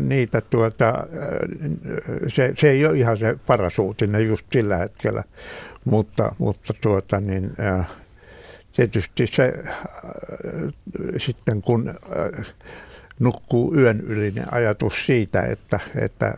niitä 0.00 0.40
tuota, 0.40 0.88
eh, 1.12 2.28
se, 2.28 2.52
se 2.56 2.70
ei 2.70 2.86
ole 2.86 2.98
ihan 2.98 3.16
se 3.16 3.38
paras 3.46 3.78
uutinen 3.78 4.26
just 4.26 4.46
sillä 4.52 4.76
hetkellä, 4.76 5.24
mutta, 5.84 6.34
mutta 6.38 6.72
tuota 6.82 7.20
niin, 7.20 7.52
tietysti 8.72 9.26
se 9.26 9.64
sitten 11.18 11.62
kun 11.62 11.94
nukkuu 13.18 13.74
yön 13.74 14.00
yli, 14.00 14.30
niin 14.30 14.54
ajatus 14.54 15.06
siitä, 15.06 15.42
että, 15.42 15.80
että 15.94 16.34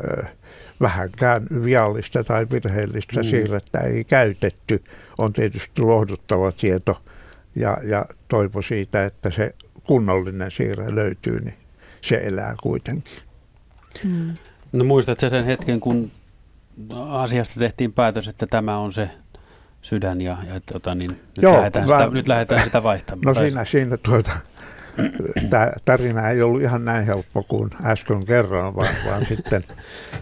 vähänkään 0.81 1.47
viallista 1.65 2.25
tai 2.25 2.47
virheellistä 2.51 3.21
mm. 3.21 3.25
siirrettä 3.25 3.79
ei 3.81 4.05
käytetty, 4.05 4.85
on 5.19 5.33
tietysti 5.33 5.83
lohduttava 5.83 6.53
tieto 6.53 7.03
ja, 7.57 7.77
ja 7.83 8.05
toivo 8.29 8.63
siitä, 8.63 9.05
että 9.05 9.31
se 9.31 9.55
kunnollinen 9.83 10.51
siirre 10.51 10.95
löytyy, 10.95 11.41
niin 11.41 11.55
se 12.01 12.21
elää 12.25 12.55
kuitenkin. 12.63 13.19
Mm. 14.05 14.35
No 14.73 14.85
muistatko 14.85 15.29
sen 15.29 15.45
hetken, 15.45 15.81
kun 15.81 16.11
asiasta 17.09 17.61
tehtiin 17.61 17.93
päätös, 17.93 18.29
että 18.29 18.47
tämä 18.47 18.79
on 18.79 18.93
se 18.93 19.11
sydän 19.85 20.21
ja, 20.21 20.37
ja 20.49 20.61
tota, 20.73 20.95
niin, 20.95 21.11
nyt, 21.11 21.43
Joo, 21.43 21.57
lähdetään 21.57 21.89
mä, 21.89 21.99
sitä, 21.99 22.11
nyt 22.11 22.29
lähdetään 22.29 22.65
sitä 22.65 22.83
vaihtamaan. 22.83 23.35
No 23.35 23.35
siinä, 23.35 23.65
siinä 23.65 23.97
tuota, 23.97 24.31
tämä 25.51 25.73
tarina 25.85 26.29
ei 26.29 26.43
ollut 26.43 26.63
ihan 26.63 26.85
näin 26.85 27.07
helppo 27.07 27.43
kuin 27.43 27.71
äsken 27.85 28.27
kerran, 28.27 28.77
vaan, 28.77 28.95
vaan 29.07 29.27
sitten, 29.37 29.65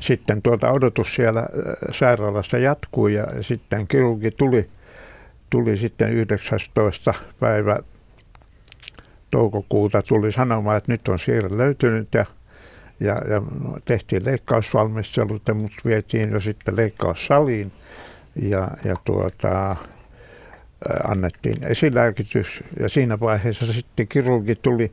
sitten 0.00 0.42
tuota 0.42 0.70
odotus 0.70 1.14
siellä 1.14 1.40
äh, 1.40 1.46
sairaalassa 1.90 2.58
jatkui 2.58 3.14
ja 3.14 3.26
sitten 3.40 3.88
kirurgi 3.88 4.30
tuli, 4.30 4.68
tuli 5.50 5.76
sitten 5.76 6.12
19. 6.12 7.14
päivä 7.40 7.78
toukokuuta 9.30 10.02
tuli 10.02 10.32
sanomaan, 10.32 10.76
että 10.76 10.92
nyt 10.92 11.08
on 11.08 11.18
siirre 11.18 11.58
löytynyt 11.58 12.08
ja, 12.14 12.26
ja, 13.00 13.14
ja 13.14 13.42
tehtiin 13.84 14.24
leikkausvalmistelut 14.24 15.48
ja 15.48 15.54
mut 15.54 15.72
vietiin 15.84 16.30
jo 16.30 16.40
sitten 16.40 16.76
leikkaussaliin 16.76 17.72
ja, 18.36 18.68
ja 18.84 18.94
tuota, 19.04 19.76
annettiin 21.04 21.64
esilääkitys 21.64 22.64
ja 22.80 22.88
siinä 22.88 23.20
vaiheessa 23.20 23.72
sitten 23.72 24.08
kirurgi 24.08 24.54
tuli 24.54 24.92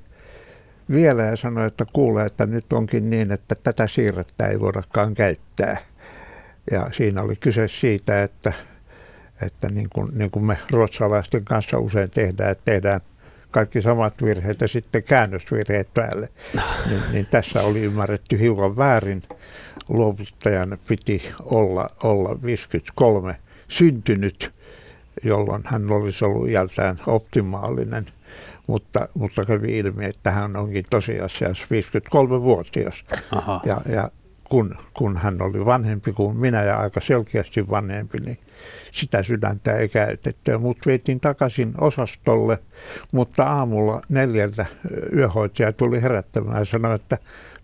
vielä 0.91 1.23
ja 1.23 1.35
sanoi, 1.35 1.67
että 1.67 1.85
kuulee, 1.93 2.25
että 2.25 2.45
nyt 2.45 2.73
onkin 2.73 3.09
niin, 3.09 3.31
että 3.31 3.55
tätä 3.63 3.87
siirrettä 3.87 4.47
ei 4.47 4.59
voidakaan 4.59 5.13
käyttää. 5.13 5.77
Ja 6.71 6.89
siinä 6.91 7.21
oli 7.21 7.35
kyse 7.35 7.67
siitä, 7.67 8.23
että, 8.23 8.53
että 9.41 9.69
niin 9.69 9.87
kuin, 9.93 10.11
niin 10.17 10.31
kuin 10.31 10.45
me 10.45 10.57
ruotsalaisten 10.71 11.45
kanssa 11.45 11.79
usein 11.79 12.11
tehdään, 12.11 12.51
että 12.51 12.65
tehdään 12.65 13.01
kaikki 13.51 13.81
samat 13.81 14.23
virheet 14.23 14.61
ja 14.61 14.67
sitten 14.67 15.03
käännösvirheet 15.03 15.93
päälle. 15.93 16.29
Niin, 16.89 17.01
niin 17.13 17.25
tässä 17.25 17.61
oli 17.61 17.83
ymmärretty 17.83 18.39
hiukan 18.39 18.77
väärin. 18.77 19.23
Luovuttajan 19.89 20.77
piti 20.87 21.33
olla, 21.39 21.89
olla 22.03 22.41
53 22.43 23.35
syntynyt, 23.67 24.51
jolloin 25.23 25.63
hän 25.65 25.91
olisi 25.91 26.25
ollut 26.25 26.49
jältään 26.49 26.99
optimaalinen. 27.07 28.05
Mutta, 28.67 29.07
mutta 29.13 29.45
kävi 29.45 29.77
ilmi, 29.77 30.05
että 30.05 30.31
hän 30.31 30.55
onkin 30.55 30.85
tosiasiassa 30.89 31.65
53-vuotias. 31.65 33.05
Aha. 33.31 33.61
Ja, 33.65 33.81
ja 33.89 34.11
kun, 34.49 34.75
kun 34.93 35.17
hän 35.17 35.41
oli 35.41 35.65
vanhempi 35.65 36.13
kuin 36.13 36.37
minä 36.37 36.63
ja 36.63 36.77
aika 36.77 37.01
selkeästi 37.01 37.69
vanhempi, 37.69 38.17
niin 38.25 38.37
sitä 38.91 39.23
sydäntä 39.23 39.75
ei 39.77 39.89
käytetty. 39.89 40.57
Mut 40.57 40.77
vietiin 40.85 41.19
takaisin 41.19 41.73
osastolle, 41.81 42.57
mutta 43.11 43.43
aamulla 43.43 44.01
neljältä 44.09 44.65
yöhoitaja 45.15 45.73
tuli 45.73 46.01
herättämään 46.01 46.59
ja 46.59 46.65
sanoi, 46.65 46.95
että 46.95 47.17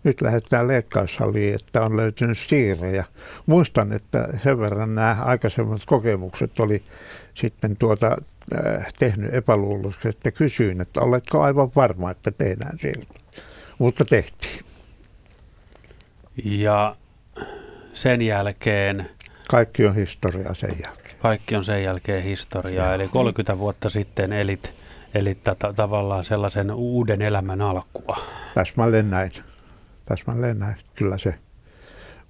nyt 0.05 0.21
lähdetään 0.21 0.67
leikkaussaliin, 0.67 1.55
että 1.55 1.81
on 1.81 1.97
löytynyt 1.97 2.37
siire. 2.37 2.91
Ja 2.91 3.03
muistan, 3.45 3.93
että 3.93 4.27
sen 4.43 4.59
verran 4.59 4.95
nämä 4.95 5.17
aikaisemmat 5.21 5.81
kokemukset 5.85 6.59
oli 6.59 6.83
sitten 7.33 7.77
tuota, 7.77 8.17
äh, 8.67 8.93
tehnyt 8.99 9.33
epäluuloisesti, 9.33 10.09
että 10.09 10.31
kysyin, 10.31 10.81
että 10.81 11.01
oletko 11.01 11.41
aivan 11.41 11.71
varma, 11.75 12.11
että 12.11 12.31
tehdään 12.31 12.77
siirto. 12.77 13.13
Mutta 13.77 14.05
tehtiin. 14.05 14.65
Ja 16.45 16.95
sen 17.93 18.21
jälkeen... 18.21 19.09
Kaikki 19.49 19.85
on 19.85 19.95
historiaa 19.95 20.53
sen 20.53 20.75
jälkeen. 20.83 21.15
Kaikki 21.19 21.55
on 21.55 21.63
sen 21.63 21.83
jälkeen 21.83 22.23
historiaa. 22.23 22.93
Eli 22.93 23.07
30 23.07 23.59
vuotta 23.59 23.89
sitten 23.89 24.33
elit, 24.33 24.73
elit 25.13 25.43
t- 25.43 25.75
tavallaan 25.75 26.23
sellaisen 26.23 26.71
uuden 26.71 27.21
elämän 27.21 27.61
alkua. 27.61 28.17
Täsmälleen 28.53 29.09
näin. 29.09 29.31
Täsmälleen 30.05 30.59
näin. 30.59 30.75
Kyllä 30.95 31.17
se 31.17 31.35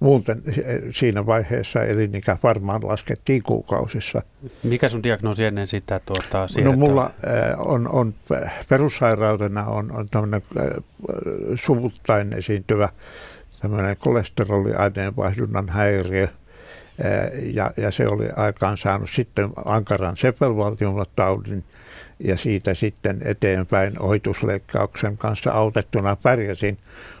muuten 0.00 0.42
siinä 0.90 1.26
vaiheessa 1.26 1.82
elinikä 1.82 2.36
varmaan 2.42 2.80
laskettiin 2.88 3.42
kuukausissa. 3.42 4.22
Mikä 4.62 4.88
sun 4.88 5.02
diagnoosi 5.02 5.44
ennen 5.44 5.66
sitä 5.66 6.00
tuota, 6.06 6.46
No 6.64 6.72
mulla 6.72 7.04
äh, 7.04 7.60
on, 7.66 7.88
on 7.88 8.14
perussairautena 8.68 9.64
on, 9.64 9.92
on 9.92 10.06
tämmöinen 10.10 10.42
äh, 10.58 10.64
suvuttain 11.54 12.32
esiintyvä 12.32 12.88
tämmöinen 13.62 13.96
kolesteroliaineenvaihdunnan 13.96 15.68
häiriö, 15.68 16.22
äh, 16.24 16.30
ja, 17.54 17.70
ja 17.76 17.90
se 17.90 18.08
oli 18.08 18.28
aikaan 18.36 18.76
saanut 18.76 19.10
sitten 19.10 19.50
ankaran 19.64 20.16
sepelvaltimotaudin, 20.16 21.64
ja 22.18 22.36
siitä 22.36 22.74
sitten 22.74 23.20
eteenpäin 23.24 23.98
ohitusleikkauksen 23.98 25.16
kanssa 25.16 25.52
autettuna 25.52 26.16
pärjäsin 26.16 26.78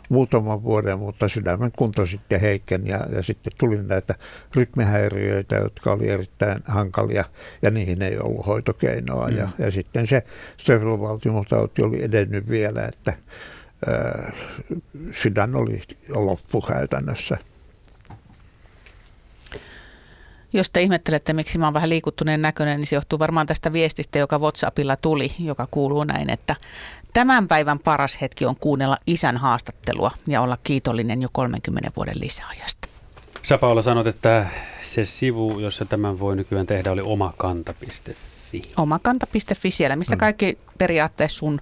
muutaman 0.08 0.62
vuoden, 0.62 0.98
mutta 0.98 1.28
sydämen 1.28 1.72
kunto 1.76 2.06
sitten 2.06 2.40
heikkeni 2.40 2.90
ja, 2.90 3.06
ja 3.12 3.22
sitten 3.22 3.52
tuli 3.58 3.82
näitä 3.82 4.14
rytmihäiriöitä, 4.54 5.56
jotka 5.56 5.92
oli 5.92 6.08
erittäin 6.08 6.62
hankalia 6.66 7.24
ja 7.62 7.70
niihin 7.70 8.02
ei 8.02 8.18
ollut 8.18 8.46
hoitokeinoa. 8.46 9.28
Mm. 9.28 9.36
Ja, 9.36 9.48
ja 9.58 9.70
sitten 9.70 10.06
se 10.06 10.22
sterovaltimotauti 10.56 11.82
oli 11.82 12.04
edennyt 12.04 12.48
vielä, 12.48 12.86
että 12.86 13.14
ää, 13.86 14.32
sydän 15.12 15.54
oli 15.54 15.80
loppu 16.08 16.60
käytännössä. 16.60 17.38
Jos 20.52 20.70
te 20.70 20.82
ihmettelette, 20.82 21.32
miksi 21.32 21.58
mä 21.58 21.66
oon 21.66 21.74
vähän 21.74 21.88
liikuttuneen 21.88 22.42
näköinen, 22.42 22.76
niin 22.76 22.86
se 22.86 22.96
johtuu 22.96 23.18
varmaan 23.18 23.46
tästä 23.46 23.72
viestistä, 23.72 24.18
joka 24.18 24.38
WhatsAppilla 24.38 24.96
tuli, 24.96 25.30
joka 25.38 25.68
kuuluu 25.70 26.04
näin, 26.04 26.30
että 26.30 26.56
Tämän 27.16 27.48
päivän 27.48 27.78
paras 27.78 28.20
hetki 28.20 28.46
on 28.46 28.56
kuunnella 28.56 28.98
isän 29.06 29.36
haastattelua 29.36 30.10
ja 30.26 30.40
olla 30.40 30.58
kiitollinen 30.64 31.22
jo 31.22 31.28
30 31.32 31.90
vuoden 31.96 32.20
lisäajasta. 32.20 32.88
Sä 33.42 33.58
Paula 33.58 33.82
sanot, 33.82 34.06
että 34.06 34.46
se 34.82 35.04
sivu, 35.04 35.58
jossa 35.58 35.84
tämän 35.84 36.20
voi 36.20 36.36
nykyään 36.36 36.66
tehdä, 36.66 36.92
oli 36.92 37.00
omakanta.fi. 37.00 38.62
Omakanta.fi 38.76 39.70
siellä, 39.70 39.96
mistä 39.96 40.14
mm. 40.14 40.18
kaikki 40.18 40.58
periaatteessa 40.78 41.38
sun 41.38 41.60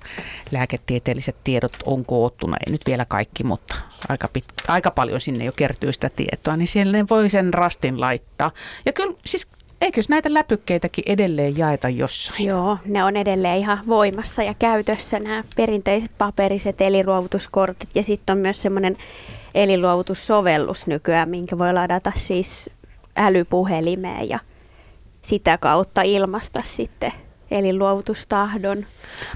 lääketieteelliset 0.50 1.36
tiedot 1.44 1.76
on 1.84 2.04
koottuna. 2.04 2.56
Ei 2.66 2.72
nyt 2.72 2.86
vielä 2.86 3.04
kaikki, 3.04 3.44
mutta 3.44 3.74
aika, 4.08 4.28
pit, 4.28 4.44
aika 4.68 4.90
paljon 4.90 5.20
sinne 5.20 5.44
jo 5.44 5.52
kertyy 5.52 5.92
sitä 5.92 6.10
tietoa, 6.16 6.56
niin 6.56 6.68
siellä 6.68 6.98
voi 7.10 7.30
sen 7.30 7.54
rastin 7.54 8.00
laittaa. 8.00 8.50
Ja 8.86 8.92
kyllä 8.92 9.14
siis 9.26 9.46
Eikös 9.80 10.08
näitä 10.08 10.34
läpykkeitäkin 10.34 11.04
edelleen 11.06 11.58
jaeta 11.58 11.88
jossain? 11.88 12.44
Joo, 12.46 12.78
ne 12.84 13.04
on 13.04 13.16
edelleen 13.16 13.58
ihan 13.58 13.78
voimassa 13.86 14.42
ja 14.42 14.54
käytössä 14.58 15.18
nämä 15.18 15.44
perinteiset 15.56 16.10
paperiset 16.18 16.80
eliluovutuskortit 16.80 17.88
ja 17.94 18.02
sitten 18.02 18.32
on 18.36 18.38
myös 18.38 18.62
semmoinen 18.62 18.96
eliluovutussovellus 19.54 20.86
nykyään, 20.86 21.30
minkä 21.30 21.58
voi 21.58 21.72
ladata 21.72 22.12
siis 22.16 22.70
älypuhelimeen 23.16 24.28
ja 24.28 24.38
sitä 25.22 25.58
kautta 25.58 26.02
ilmasta 26.02 26.60
sitten 26.64 27.12
eli 27.50 27.78
luovutustahdon. 27.78 28.86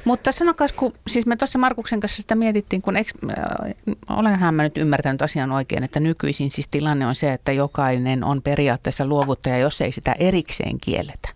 Mutta 0.05 0.33
sanokas, 0.33 0.73
kun 0.73 0.93
siis 1.07 1.27
me 1.27 1.37
tuossa 1.37 1.59
Markuksen 1.59 2.01
kanssa 2.01 2.23
sitä 2.23 2.35
mietittiin, 2.35 2.83
kun 2.83 2.97
eks, 2.97 3.13
äh, 3.39 3.75
olenhan 4.09 4.55
mä 4.55 4.63
nyt 4.63 4.79
ymmärtänyt 4.79 5.23
asian 5.23 5.53
oikein, 5.53 5.85
että 5.85 6.01
nykyisin 6.01 6.51
siis 6.51 6.69
tilanne 6.69 7.07
on 7.07 7.15
se, 7.15 7.33
että 7.33 7.53
jokainen 7.53 8.25
on 8.25 8.43
periaatteessa 8.43 9.07
luovuttaja, 9.07 9.59
jos 9.59 9.81
ei 9.81 9.93
sitä 9.93 10.17
erikseen 10.19 10.79
kielletä. 10.81 11.29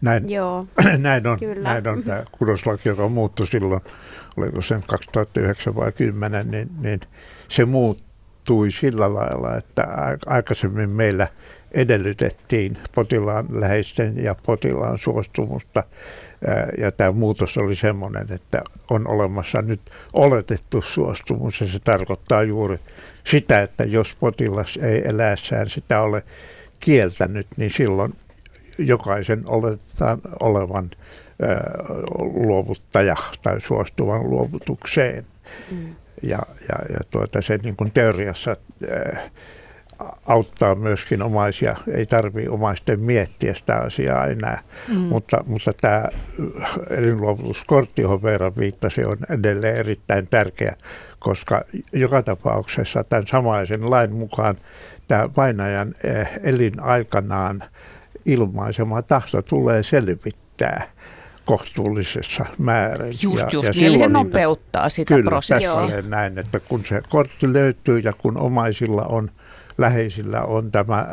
Näin, 0.00 0.30
Joo, 0.30 0.66
näin 0.98 1.26
on, 1.26 1.38
Kyllä. 1.38 1.72
näin 1.72 1.88
on 1.88 2.02
tämä 2.02 2.24
kudoslaki, 2.32 2.88
joka 2.88 3.08
muuttui 3.08 3.46
silloin, 3.46 3.80
oliko 4.36 4.62
sen 4.62 4.82
2009 4.86 5.74
vai 5.74 5.84
2010, 5.84 6.50
niin, 6.50 6.68
niin 6.80 7.00
se 7.48 7.64
muuttui 7.64 8.70
sillä 8.70 9.14
lailla, 9.14 9.56
että 9.56 9.84
aikaisemmin 10.26 10.90
meillä– 10.90 11.28
edellytettiin 11.72 12.76
potilaan 12.94 13.46
läheisten 13.50 14.24
ja 14.24 14.34
potilaan 14.46 14.98
suostumusta. 14.98 15.82
Ja 16.78 16.92
tämä 16.92 17.12
muutos 17.12 17.56
oli 17.56 17.74
sellainen, 17.74 18.26
että 18.30 18.62
on 18.90 19.12
olemassa 19.12 19.62
nyt 19.62 19.80
oletettu 20.12 20.82
suostumus 20.82 21.60
ja 21.60 21.66
se 21.66 21.78
tarkoittaa 21.78 22.42
juuri 22.42 22.76
sitä, 23.24 23.62
että 23.62 23.84
jos 23.84 24.16
potilas 24.20 24.78
ei 24.82 25.08
eläessään 25.08 25.70
sitä 25.70 26.02
ole 26.02 26.22
kieltänyt, 26.80 27.46
niin 27.56 27.70
silloin 27.70 28.14
jokaisen 28.78 29.42
oletetaan 29.46 30.20
olevan 30.40 30.90
luovuttaja 32.34 33.16
tai 33.42 33.60
suostuvan 33.60 34.30
luovutukseen. 34.30 35.26
Mm. 35.70 35.94
Ja, 36.22 36.38
ja, 36.68 36.78
ja 36.88 37.00
tuota, 37.10 37.42
se 37.42 37.58
niin 37.62 37.76
kuin 37.76 37.90
teoriassa 37.90 38.56
auttaa 40.26 40.74
myöskin 40.74 41.22
omaisia. 41.22 41.76
Ei 41.94 42.06
tarvitse 42.06 42.50
omaisten 42.50 43.00
miettiä 43.00 43.54
sitä 43.54 43.76
asiaa 43.76 44.26
enää. 44.26 44.62
Mm. 44.88 44.94
Mutta, 44.96 45.44
mutta 45.46 45.72
tämä 45.80 46.04
elinluovutuskortti, 46.90 48.02
johon 48.02 48.22
Veera 48.22 48.52
viittasi, 48.56 49.04
on 49.04 49.16
edelleen 49.30 49.76
erittäin 49.76 50.28
tärkeä, 50.28 50.76
koska 51.18 51.62
joka 51.92 52.22
tapauksessa 52.22 53.04
tämän 53.04 53.26
samaisen 53.26 53.90
lain 53.90 54.12
mukaan 54.12 54.56
tämä 55.08 55.28
painajan 55.28 55.94
eh, 56.04 56.30
elinaikanaan 56.42 57.64
ilmaisema 58.24 59.02
tahto 59.02 59.42
tulee 59.42 59.82
selvittää 59.82 60.88
kohtuullisessa 61.44 62.46
määrin. 62.58 63.14
Just, 63.22 63.38
ja, 63.38 63.48
just, 63.52 63.64
ja 63.64 63.70
niin, 63.70 63.86
eli 63.86 63.98
se 63.98 64.08
nopeuttaa 64.08 64.88
sitä 64.88 65.14
kyllä, 65.14 65.30
prosessia. 65.30 65.86
Kyllä, 65.86 66.02
näin, 66.08 66.38
että 66.38 66.60
kun 66.60 66.84
se 66.84 67.02
kortti 67.08 67.52
löytyy 67.52 67.98
ja 67.98 68.12
kun 68.12 68.38
omaisilla 68.38 69.02
on 69.02 69.30
läheisillä 69.78 70.42
on 70.42 70.72
tämä 70.72 71.06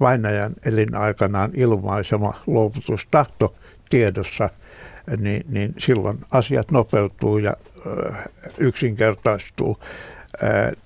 vainajan 0.00 0.52
elinaikanaan 0.64 1.50
ilmaisema 1.54 2.34
luovutustahto 2.46 3.54
tiedossa, 3.88 4.50
niin, 5.16 5.46
niin 5.48 5.74
silloin 5.78 6.18
asiat 6.30 6.70
nopeutuu 6.70 7.38
ja 7.38 7.52
yksinkertaistuu. 8.58 9.78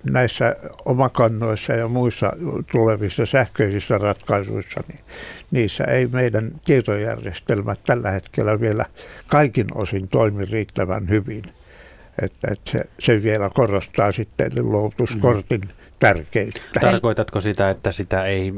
Näissä 0.04 0.56
omakannoissa 0.84 1.72
ja 1.72 1.88
muissa 1.88 2.32
tulevissa 2.72 3.26
sähköisissä 3.26 3.98
ratkaisuissa, 3.98 4.80
niin 4.88 5.00
niissä 5.50 5.84
ei 5.84 6.06
meidän 6.06 6.50
tietojärjestelmät 6.64 7.80
tällä 7.86 8.10
hetkellä 8.10 8.60
vielä 8.60 8.84
kaikin 9.26 9.66
osin 9.74 10.08
toimi 10.08 10.44
riittävän 10.44 11.08
hyvin. 11.08 11.42
Että, 12.22 12.48
että 12.50 12.70
se, 12.70 12.84
se 12.98 13.22
vielä 13.22 13.50
korostaa 13.54 14.12
sitten 14.12 14.50
luovutuskortin 14.56 15.60
mm 15.60 15.79
tärkeitä. 16.00 16.60
Tarkoitatko 16.80 17.40
sitä, 17.40 17.70
että 17.70 17.92
sitä 17.92 18.24
ei 18.24 18.52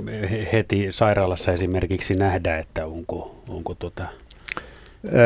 heti 0.52 0.88
sairaalassa 0.90 1.52
esimerkiksi 1.52 2.14
nähdä, 2.14 2.58
että 2.58 2.86
onko, 2.86 3.42
onko 3.48 3.74
tota... 3.74 4.04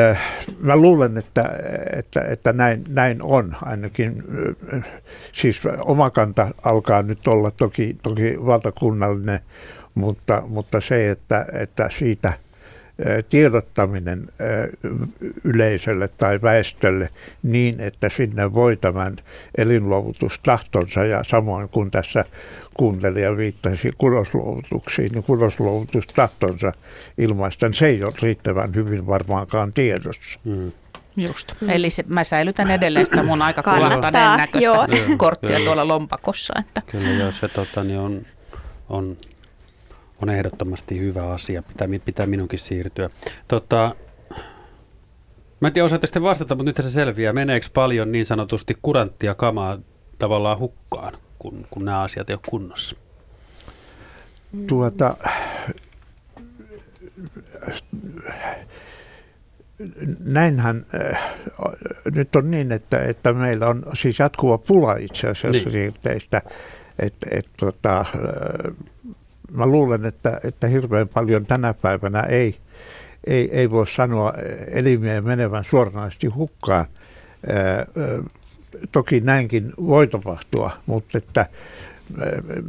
Äh, 0.09 0.21
mä 0.59 0.75
luulen, 0.75 1.17
että, 1.17 1.43
että, 1.95 2.21
että 2.21 2.53
näin, 2.53 2.83
näin 2.87 3.17
on 3.23 3.55
ainakin. 3.61 4.23
Äh, 4.73 4.83
siis 5.31 5.61
omakanta 5.79 6.47
alkaa 6.63 7.01
nyt 7.01 7.27
olla 7.27 7.51
toki, 7.51 7.97
toki 8.03 8.45
valtakunnallinen, 8.45 9.39
mutta, 9.95 10.43
mutta 10.47 10.81
se, 10.81 11.09
että, 11.09 11.45
että 11.53 11.89
siitä 11.97 12.33
tiedottaminen 13.29 14.27
yleisölle 15.43 16.07
tai 16.07 16.41
väestölle 16.41 17.09
niin, 17.43 17.81
että 17.81 18.09
sinne 18.09 18.53
voi 18.53 18.77
tämän 18.77 19.15
elinluovutustahtonsa 19.57 21.05
ja 21.05 21.23
samoin 21.23 21.69
kuin 21.69 21.91
tässä 21.91 22.25
kuuntelija 22.73 23.37
viittasi 23.37 23.91
kudosluovutuksiin, 23.97 25.11
niin 25.11 25.23
kudosluovutustahtonsa 25.23 26.71
ilmaista, 27.17 27.69
se 27.71 27.87
ei 27.87 28.03
ole 28.03 28.13
riittävän 28.21 28.75
hyvin 28.75 29.07
varmaankaan 29.07 29.73
tiedossa. 29.73 30.39
Mm. 30.45 30.71
Just. 31.17 31.53
Mm. 31.61 31.69
Eli 31.69 31.89
se, 31.89 32.03
mä 32.07 32.23
säilytän 32.23 32.71
edelleen 32.71 33.05
sitä 33.05 33.23
mun 33.23 33.41
aika 33.41 33.63
kulattaneen 33.63 34.37
näköistä 34.37 34.69
joo. 34.69 34.87
korttia 35.17 35.59
tuolla 35.59 35.87
lompakossa. 35.87 36.53
Että. 36.59 36.81
Kyllä 36.91 37.09
joo, 37.09 37.31
se 37.31 37.47
tota, 37.47 37.83
niin 37.83 37.99
on, 37.99 38.25
on, 38.89 39.17
on 40.21 40.29
ehdottomasti 40.29 40.99
hyvä 40.99 41.33
asia. 41.33 41.63
Pitää, 41.63 41.87
pitää 42.05 42.25
minunkin 42.25 42.59
siirtyä. 42.59 43.09
Tota, 43.47 43.95
mä 45.59 45.67
en 45.67 45.73
tiedä, 45.73 45.85
osaatte 45.85 46.07
sitten 46.07 46.23
vastata, 46.23 46.55
mutta 46.55 46.69
nyt 46.69 46.85
se 46.87 46.91
selviää. 46.91 47.33
Meneekö 47.33 47.67
paljon 47.73 48.11
niin 48.11 48.25
sanotusti 48.25 48.77
kuranttia 48.81 49.35
kamaa 49.35 49.79
tavallaan 50.19 50.59
hukkaan, 50.59 51.17
kun, 51.39 51.67
kun 51.69 51.85
nämä 51.85 52.01
asiat 52.01 52.29
ei 52.29 52.33
ole 52.33 52.41
kunnossa? 52.49 52.95
Tuota, 54.67 55.17
näinhän 60.23 60.85
äh, 61.13 61.35
nyt 62.15 62.35
on 62.35 62.51
niin, 62.51 62.71
että, 62.71 63.01
että 63.01 63.33
meillä 63.33 63.67
on 63.67 63.83
siis 63.93 64.19
jatkuva 64.19 64.57
pula 64.57 64.95
itse 64.95 65.27
asiassa 65.27 65.61
niin. 65.63 65.71
siirteistä. 65.71 66.41
Et, 66.99 67.13
et, 67.31 67.47
tota, 67.59 68.05
mä 69.51 69.65
luulen, 69.65 70.05
että, 70.05 70.39
että 70.43 70.67
hirveän 70.67 71.07
paljon 71.07 71.45
tänä 71.45 71.73
päivänä 71.73 72.21
ei, 72.21 72.55
ei, 73.27 73.49
ei 73.51 73.71
voi 73.71 73.87
sanoa 73.87 74.33
elimiä 74.71 75.21
menevän 75.21 75.63
suoranaisesti 75.63 76.27
hukkaan. 76.27 76.85
Toki 78.91 79.19
näinkin 79.19 79.73
voi 79.87 80.07
tapahtua, 80.07 80.71
mutta 80.85 81.17
että 81.17 81.45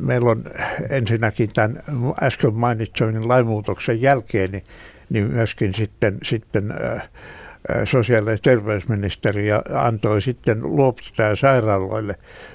meillä 0.01 0.31
on 0.31 0.45
ensinnäkin 0.91 1.51
tämän 1.55 1.83
äsken 2.23 2.55
mainitsemani 2.55 3.27
lainmuutoksen 3.27 4.03
jälkeen, 4.03 4.53
niin 4.53 4.65
niin 5.11 5.25
myöskin 5.25 5.75
sitten, 5.75 6.19
sitten 6.23 6.75
sosiaali- 7.85 8.31
ja 8.31 8.39
terveysministeriö 8.43 9.63
antoi 9.75 10.23
sitten 10.23 10.59
luovuttaa 10.63 11.37
sairaaloille 11.37 12.15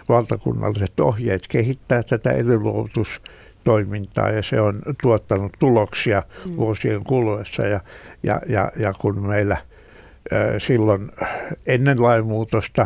valtakunnalliset 0.10 1.00
ohjeet 1.00 1.48
kehittää 1.50 2.04
tätä 2.04 2.32
elinluovutustoimintaa 3.63 4.30
ja 4.30 4.43
se 4.43 4.62
on 4.62 4.82
tuottanut 5.02 5.52
tuloksia 5.60 6.23
mm. 6.45 6.56
vuosien 6.56 7.04
kuluessa 7.04 7.67
ja, 7.67 7.80
ja, 8.23 8.41
ja, 8.47 8.71
ja 8.76 8.93
kun 8.93 9.28
meillä 9.28 9.58
silloin 10.58 11.12
ennen 11.65 12.02
lainmuutosta 12.02 12.86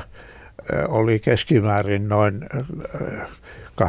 oli 0.87 1.19
keskimäärin 1.19 2.09
noin 2.09 2.45
80-90 3.81 3.85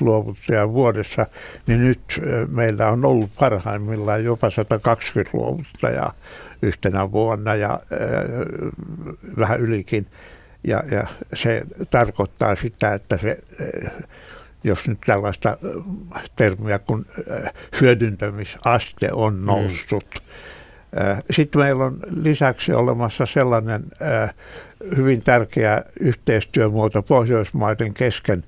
luovuttajaa 0.00 0.72
vuodessa, 0.72 1.26
niin 1.66 1.84
nyt 1.84 2.20
meillä 2.50 2.88
on 2.88 3.04
ollut 3.04 3.30
parhaimmillaan 3.38 4.24
jopa 4.24 4.50
120 4.50 5.38
luovuttajaa 5.38 6.12
yhtenä 6.62 7.12
vuonna 7.12 7.54
ja 7.54 7.72
äh, 7.72 7.98
vähän 9.38 9.60
ylikin. 9.60 10.06
Ja, 10.64 10.82
ja 10.90 11.06
se 11.34 11.62
tarkoittaa 11.90 12.54
sitä, 12.54 12.94
että 12.94 13.16
se, 13.16 13.38
jos 14.64 14.88
nyt 14.88 14.98
tällaista 15.06 15.56
termiä 16.36 16.78
kuin 16.78 17.06
hyödyntämisaste 17.80 19.08
on 19.12 19.34
mm. 19.34 19.46
noussut. 19.46 20.04
Mm. 20.14 20.20
Sitten 21.30 21.62
meillä 21.62 21.84
on 21.84 21.98
lisäksi 22.10 22.72
olemassa 22.72 23.26
sellainen 23.26 23.84
hyvin 24.96 25.22
tärkeä 25.22 25.82
yhteistyömuoto 26.00 27.02
Pohjoismaiden 27.02 27.94
kesken, 27.94 28.44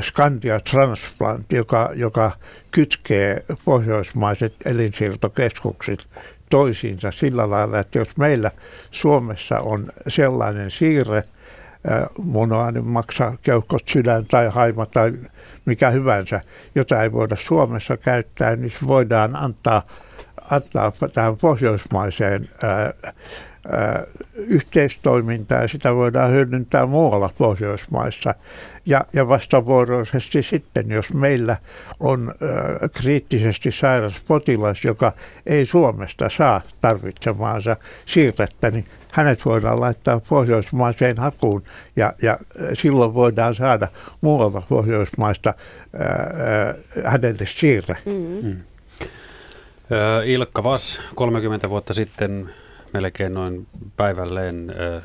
Scandia 0.00 0.60
Transplant, 0.60 1.52
joka, 1.52 1.90
joka 1.94 2.30
kytkee 2.70 3.44
pohjoismaiset 3.64 4.54
elinsiirtokeskukset 4.64 6.06
toisiinsa 6.50 7.10
sillä 7.10 7.50
lailla, 7.50 7.78
että 7.78 7.98
jos 7.98 8.16
meillä 8.16 8.50
Suomessa 8.90 9.60
on 9.60 9.86
sellainen 10.08 10.70
siirre, 10.70 11.24
monoaani 12.22 12.80
maksa 12.80 13.32
keuhkot, 13.42 13.82
sydän 13.88 14.26
tai 14.26 14.48
haima 14.48 14.86
tai 14.86 15.12
mikä 15.64 15.90
hyvänsä, 15.90 16.40
jota 16.74 17.02
ei 17.02 17.12
voida 17.12 17.36
Suomessa 17.36 17.96
käyttää, 17.96 18.56
niin 18.56 18.70
se 18.70 18.86
voidaan 18.86 19.36
antaa, 19.36 19.82
antaa 20.50 20.92
tähän 21.12 21.36
pohjoismaiseen 21.36 22.48
ää, 22.62 22.92
yhteistoimintaa 24.34 25.62
ja 25.62 25.68
sitä 25.68 25.94
voidaan 25.94 26.30
hyödyntää 26.30 26.86
muualla 26.86 27.30
Pohjoismaissa. 27.38 28.34
Ja, 28.86 29.00
ja 29.12 29.28
vastavuoroisesti 29.28 30.42
sitten, 30.42 30.90
jos 30.90 31.14
meillä 31.14 31.56
on 32.00 32.34
ö, 32.42 32.88
kriittisesti 32.88 33.70
sairas 33.72 34.20
potilas, 34.28 34.84
joka 34.84 35.12
ei 35.46 35.64
Suomesta 35.64 36.28
saa 36.28 36.60
tarvitsemaansa 36.80 37.76
siirrettä, 38.06 38.70
niin 38.70 38.84
hänet 39.12 39.44
voidaan 39.44 39.80
laittaa 39.80 40.20
pohjoismaiseen 40.28 41.16
hakuun 41.18 41.62
ja, 41.96 42.12
ja 42.22 42.38
silloin 42.72 43.14
voidaan 43.14 43.54
saada 43.54 43.88
muualta 44.20 44.62
Pohjoismaista 44.68 45.54
ö, 45.94 45.98
ö, 45.98 47.02
hänelle 47.04 47.46
siirre. 47.46 47.96
Mm. 48.04 48.48
Mm. 48.48 48.60
Ilkka 50.24 50.64
Vas, 50.64 51.00
30 51.14 51.70
vuotta 51.70 51.94
sitten 51.94 52.50
melkein 52.92 53.32
noin 53.32 53.66
päivälleen 53.96 54.74
äh, 54.96 55.02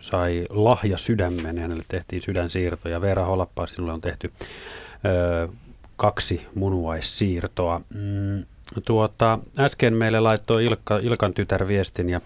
sai 0.00 0.46
lahja 0.50 0.98
sydämen, 0.98 1.58
hänelle 1.58 1.82
tehtiin 1.88 2.22
sydänsiirto 2.22 2.88
ja 2.88 3.00
Veera 3.00 3.24
Holappa, 3.24 3.66
sinulle 3.66 3.92
on 3.92 4.00
tehty 4.00 4.32
äh, 4.40 5.50
kaksi 5.96 6.46
munuaissiirtoa. 6.54 7.80
Mm, 7.94 8.44
tuota, 8.84 9.38
äsken 9.58 9.96
meille 9.96 10.20
laittoi 10.20 10.64
Ilkka, 10.64 10.98
Ilkan 11.02 11.34
tytär 11.34 11.68
viestin 11.68 12.10
ja 12.10 12.20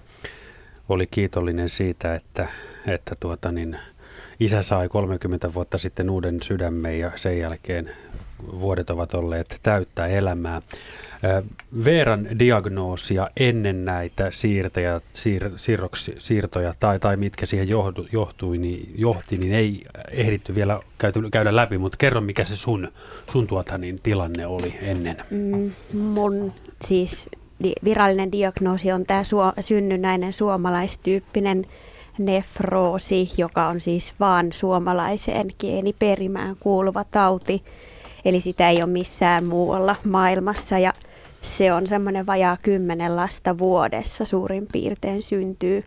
oli 0.89 1.07
kiitollinen 1.07 1.69
siitä, 1.69 2.15
että, 2.15 2.49
että 2.87 3.17
tuota 3.21 3.53
niin, 3.53 3.77
isä 4.41 4.63
sai 4.63 4.89
30 4.89 5.55
vuotta 5.55 5.79
sitten 5.79 6.11
uuden 6.11 6.43
sydämen 6.43 6.99
ja 6.99 7.13
sen 7.17 7.39
jälkeen 7.39 7.91
vuodet 8.61 8.91
ovat 8.91 9.15
olleet 9.15 9.59
täyttää 9.63 10.07
elämää. 10.07 10.63
Veeran 11.85 12.39
diagnoosia 12.39 13.29
ennen 13.37 13.85
näitä 13.85 14.31
siirtoja, 14.31 15.01
siir, 15.13 15.51
siirroksi, 15.57 16.15
siirtoja 16.19 16.75
tai, 16.81 16.99
tai 17.01 17.17
mitkä 17.17 17.47
siihen 17.47 17.69
johdu, 17.69 18.07
johtui, 18.13 18.59
niin, 18.59 18.95
johti, 18.97 19.37
niin 19.37 19.53
ei 19.53 19.83
ehditty 20.11 20.55
vielä 20.55 20.81
käyty, 20.99 21.21
käydä 21.33 21.57
läpi, 21.57 21.79
mutta 21.79 21.97
kerro 21.97 22.21
mikä 22.21 22.45
se 22.45 22.57
sun, 22.57 22.93
sun 23.31 23.47
tuota, 23.47 23.79
niin, 23.79 23.99
tilanne 24.03 24.47
oli 24.47 24.75
ennen. 24.83 25.17
Mm, 25.31 25.71
mun 25.93 26.53
siis 26.85 27.29
virallinen 27.85 28.33
diagnoosi 28.33 28.93
on 28.93 29.07
tämä 29.07 29.25
suo, 29.25 29.53
synnynnäinen 29.61 30.33
suomalaistyyppinen 30.33 31.65
nefroosi, 32.19 33.31
joka 33.37 33.67
on 33.67 33.81
siis 33.81 34.15
vaan 34.21 34.53
suomalaiseen 34.53 35.49
geeniperimään 35.61 36.57
kuuluva 36.61 37.05
tauti. 37.05 37.65
Eli 38.25 38.41
sitä 38.41 38.69
ei 38.69 38.83
ole 38.83 38.91
missään 38.91 39.45
muualla 39.45 39.97
maailmassa 40.05 40.79
ja 40.79 40.93
se 41.43 41.73
on 41.73 41.87
semmoinen 41.87 42.27
vajaa 42.27 42.57
kymmenen 42.63 43.17
lasta 43.17 43.59
vuodessa 43.59 44.25
suurin 44.25 44.67
piirtein 44.73 45.23
syntyy. 45.23 45.85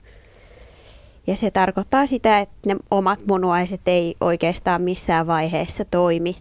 Ja 1.27 1.35
se 1.35 1.51
tarkoittaa 1.51 2.05
sitä, 2.05 2.39
että 2.39 2.55
ne 2.65 2.75
omat 2.91 3.19
munuaiset 3.27 3.81
ei 3.85 4.15
oikeastaan 4.21 4.81
missään 4.81 5.27
vaiheessa 5.27 5.85
toimi 5.85 6.35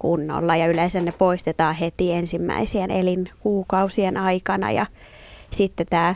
kunnolla 0.00 0.56
ja 0.56 0.66
yleensä 0.66 1.00
ne 1.00 1.12
poistetaan 1.12 1.74
heti 1.74 2.12
ensimmäisien 2.12 2.90
elinkuukausien 2.90 4.16
aikana 4.16 4.70
ja 4.70 4.86
sitten 5.50 5.86
tämä 5.90 6.14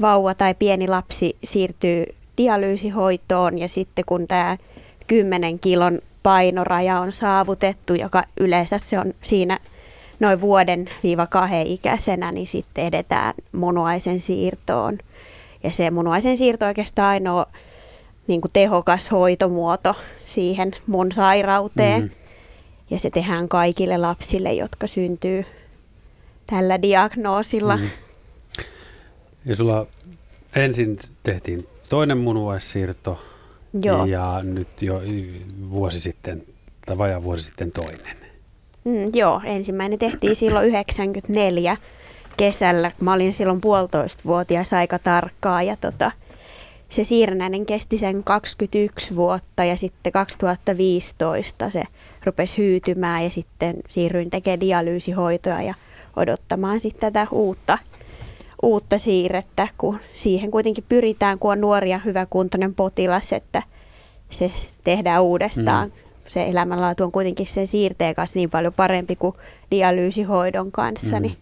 vauva 0.00 0.34
tai 0.34 0.54
pieni 0.54 0.88
lapsi 0.88 1.36
siirtyy 1.44 2.06
dialyysihoitoon 2.38 3.58
ja 3.58 3.68
sitten 3.68 4.04
kun 4.04 4.26
tämä 4.28 4.56
10 5.06 5.58
kilon 5.58 5.98
painoraja 6.22 7.00
on 7.00 7.12
saavutettu, 7.12 7.94
joka 7.94 8.24
yleensä 8.40 8.78
se 8.78 8.98
on 8.98 9.14
siinä 9.22 9.58
noin 10.20 10.40
vuoden 10.40 10.90
viiva 11.02 11.26
kahden 11.26 11.66
ikäisenä, 11.66 12.32
niin 12.32 12.46
sitten 12.46 12.84
edetään 12.84 13.34
munuaisen 13.52 14.20
siirtoon. 14.20 14.98
Ja 15.62 15.70
se 15.70 15.90
munuaisen 15.90 16.36
siirto 16.36 16.64
on 16.64 16.68
oikeastaan 16.68 17.08
ainoa 17.08 17.46
niin 18.26 18.40
kuin 18.40 18.52
tehokas 18.52 19.10
hoitomuoto 19.10 19.94
siihen 20.24 20.72
mun 20.86 21.12
sairauteen. 21.12 22.02
Mm. 22.02 22.10
Ja 22.90 22.98
se 22.98 23.10
tehdään 23.10 23.48
kaikille 23.48 23.98
lapsille, 23.98 24.52
jotka 24.52 24.86
syntyy 24.86 25.44
tällä 26.46 26.82
diagnoosilla. 26.82 27.76
Mm. 27.76 27.90
Ja 29.44 29.56
sulla 29.56 29.86
ensin 30.56 30.98
tehtiin 31.22 31.68
toinen 31.88 32.18
munuaissiirto 32.18 33.20
Joo. 33.82 34.04
ja 34.04 34.40
nyt 34.42 34.82
jo 34.82 35.02
vuosi 35.70 36.00
sitten, 36.00 36.42
tai 36.86 36.98
vajaa 36.98 37.22
vuosi 37.22 37.44
sitten 37.44 37.72
toinen. 37.72 38.16
Mm, 38.84 39.10
joo, 39.14 39.40
ensimmäinen 39.44 39.98
tehtiin 39.98 40.36
silloin 40.36 40.68
94 40.68 41.76
kesällä. 42.36 42.90
Mä 43.00 43.12
olin 43.12 43.34
silloin 43.34 43.60
puolitoista 43.60 44.22
vuotias 44.26 44.72
aika 44.72 44.98
tarkkaa 44.98 45.62
ja 45.62 45.76
tota, 45.80 46.12
se 46.88 47.04
siirrännäinen 47.04 47.66
kesti 47.66 47.98
sen 47.98 48.24
21 48.24 49.16
vuotta 49.16 49.64
ja 49.64 49.76
sitten 49.76 50.12
2015 50.12 51.70
se 51.70 51.82
rupesi 52.24 52.58
hyytymään 52.58 53.24
ja 53.24 53.30
sitten 53.30 53.76
siirryin 53.88 54.30
tekemään 54.30 54.60
dialyysihoitoa 54.60 55.62
ja 55.62 55.74
odottamaan 56.16 56.80
sitten 56.80 57.12
tätä 57.12 57.26
uutta, 57.30 57.78
uutta 58.62 58.98
siirrettä, 58.98 59.68
kun 59.78 59.98
siihen 60.14 60.50
kuitenkin 60.50 60.84
pyritään, 60.88 61.38
kun 61.38 61.52
on 61.52 61.60
nuori 61.60 61.90
ja 61.90 61.98
hyväkuntoinen 61.98 62.74
potilas, 62.74 63.32
että 63.32 63.62
se 64.30 64.52
tehdään 64.84 65.22
uudestaan. 65.22 65.88
Mm. 65.88 65.94
Se 66.28 66.46
elämänlaatu 66.46 67.04
on 67.04 67.12
kuitenkin 67.12 67.46
sen 67.46 67.66
siirteen 67.66 68.14
kanssa 68.14 68.38
niin 68.38 68.50
paljon 68.50 68.72
parempi 68.72 69.16
kuin 69.16 69.36
dialyysihoidon 69.70 70.72
kanssa, 70.72 71.16
mm. 71.16 71.22
niin 71.22 71.36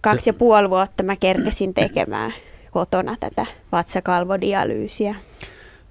kaksi 0.00 0.24
se... 0.24 0.30
ja 0.30 0.34
puoli 0.34 0.70
vuotta 0.70 1.02
mä 1.02 1.16
kerkesin 1.16 1.74
tekemään 1.74 2.34
kotona 2.74 3.16
tätä 3.20 3.46
vatsakalvodialyysiä. 3.72 5.14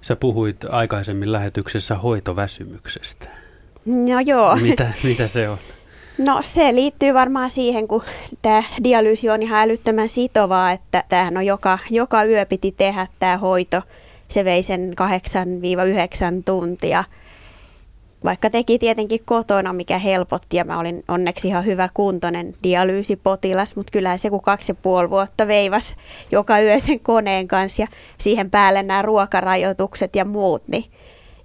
Sä 0.00 0.16
puhuit 0.16 0.56
aikaisemmin 0.68 1.32
lähetyksessä 1.32 1.94
hoitoväsymyksestä. 1.94 3.28
No 3.86 4.20
joo. 4.20 4.56
Mitä, 4.56 4.92
mitä 5.04 5.28
se 5.28 5.48
on? 5.48 5.58
No 6.18 6.38
se 6.42 6.74
liittyy 6.74 7.14
varmaan 7.14 7.50
siihen, 7.50 7.88
kun 7.88 8.02
tämä 8.42 8.62
dialyysi 8.84 9.30
on 9.30 9.42
ihan 9.42 9.60
älyttömän 9.60 10.08
sitovaa, 10.08 10.72
että 10.72 11.04
tämähän 11.08 11.36
on 11.36 11.46
joka, 11.46 11.78
joka 11.90 12.24
yö 12.24 12.46
piti 12.46 12.72
tehdä 12.72 13.06
tämä 13.18 13.36
hoito. 13.36 13.82
Se 14.28 14.44
vei 14.44 14.62
sen 14.62 14.94
8-9 16.38 16.42
tuntia 16.44 17.04
vaikka 18.24 18.50
teki 18.50 18.78
tietenkin 18.78 19.20
kotona, 19.24 19.72
mikä 19.72 19.98
helpotti 19.98 20.56
ja 20.56 20.64
mä 20.64 20.78
olin 20.78 21.04
onneksi 21.08 21.48
ihan 21.48 21.64
hyvä 21.64 21.88
kuntoinen 21.94 22.54
dialyysipotilas, 22.62 23.76
mutta 23.76 23.90
kyllä 23.90 24.16
se 24.16 24.30
kun 24.30 24.40
kaksi 24.40 24.72
ja 24.72 24.76
puoli 24.82 25.10
vuotta 25.10 25.46
veivas 25.46 25.96
joka 26.30 26.60
yö 26.60 26.80
sen 26.80 27.00
koneen 27.00 27.48
kanssa 27.48 27.82
ja 27.82 27.88
siihen 28.18 28.50
päälle 28.50 28.82
nämä 28.82 29.02
ruokarajoitukset 29.02 30.16
ja 30.16 30.24
muut 30.24 30.68
niin, 30.68 30.84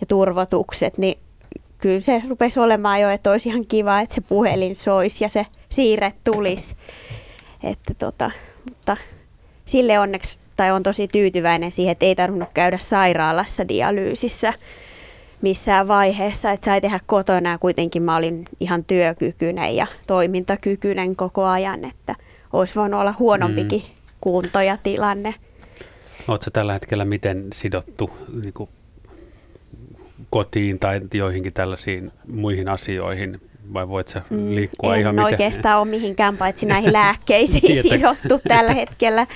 ja 0.01 0.07
turvotukset, 0.07 0.97
niin 0.97 1.17
kyllä 1.77 1.99
se 1.99 2.21
rupesi 2.29 2.59
olemaan 2.59 3.01
jo, 3.01 3.09
että 3.09 3.31
olisi 3.31 3.49
ihan 3.49 3.65
kiva, 3.67 3.99
että 3.99 4.15
se 4.15 4.21
puhelin 4.21 4.75
soisi 4.75 5.23
ja 5.23 5.29
se 5.29 5.45
siirre 5.69 6.13
tulisi. 6.23 6.75
Että 7.63 7.93
tota, 7.93 8.31
mutta 8.69 8.97
sille 9.65 9.99
onneksi, 9.99 10.39
tai 10.55 10.71
on 10.71 10.83
tosi 10.83 11.07
tyytyväinen 11.07 11.71
siihen, 11.71 11.91
että 11.91 12.05
ei 12.05 12.15
tarvinnut 12.15 12.49
käydä 12.53 12.77
sairaalassa 12.77 13.67
dialyysissä 13.67 14.53
missään 15.41 15.88
vaiheessa, 15.88 16.52
että 16.52 16.65
sai 16.65 16.82
tehdä 16.82 16.99
kotona 17.06 17.49
ja 17.49 17.58
kuitenkin 17.58 18.04
mä 18.04 18.15
olin 18.15 18.45
ihan 18.60 18.84
työkykyinen 18.84 19.75
ja 19.75 19.88
toimintakykyinen 20.08 21.15
koko 21.15 21.45
ajan, 21.45 21.86
että 21.86 22.15
olisi 22.54 22.75
voinut 22.75 22.99
olla 22.99 23.13
huonompikin 23.19 23.82
mm. 23.82 23.88
kunto 24.21 24.62
ja 24.62 24.78
tilanne. 24.78 25.36
Oletko 26.28 26.52
tällä 26.52 26.73
hetkellä 26.73 27.06
miten 27.06 27.47
sidottu 27.54 28.12
niin 28.41 28.54
kuin 28.54 28.69
kotiin 30.30 30.80
tai 30.80 31.02
joihinkin 31.13 31.54
tällaisiin 31.54 32.12
muihin 32.28 32.69
asioihin, 32.69 33.41
vai 33.73 33.88
voit 33.88 34.08
sä 34.08 34.21
mm, 34.30 34.56
liikkua 34.56 34.95
en 34.95 35.02
ihan 35.02 35.15
miten? 35.15 35.25
oikeastaan 35.25 35.80
ole 35.80 35.88
mihinkään 35.88 36.38
paitsi 36.38 36.65
näihin 36.75 36.93
lääkkeisiin 36.93 37.63
niin, 37.63 37.84
sidottu 37.84 38.39
tällä 38.47 38.73
hetkellä. 38.73 39.28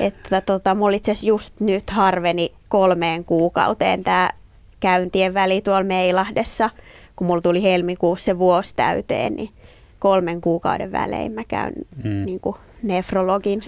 Että 0.00 0.40
tota, 0.40 0.74
mulla 0.74 0.96
itse 0.96 1.12
just 1.22 1.60
nyt 1.60 1.90
harveni 1.90 2.52
kolmeen 2.68 3.24
kuukauteen 3.24 4.04
tämä 4.04 4.30
käyntien 4.80 5.34
väli 5.34 5.60
tuolla 5.60 5.84
Meilahdessa, 5.84 6.70
kun 7.16 7.26
mulla 7.26 7.40
tuli 7.40 7.62
helmikuussa 7.62 8.24
se 8.24 8.38
vuosi 8.38 8.74
täyteen, 8.76 9.36
niin 9.36 9.50
kolmen 9.98 10.40
kuukauden 10.40 10.92
välein 10.92 11.32
mä 11.32 11.44
käyn 11.48 11.72
mm. 12.04 12.24
niin 12.24 12.40
kuin 12.40 12.56
nefrologin 12.82 13.64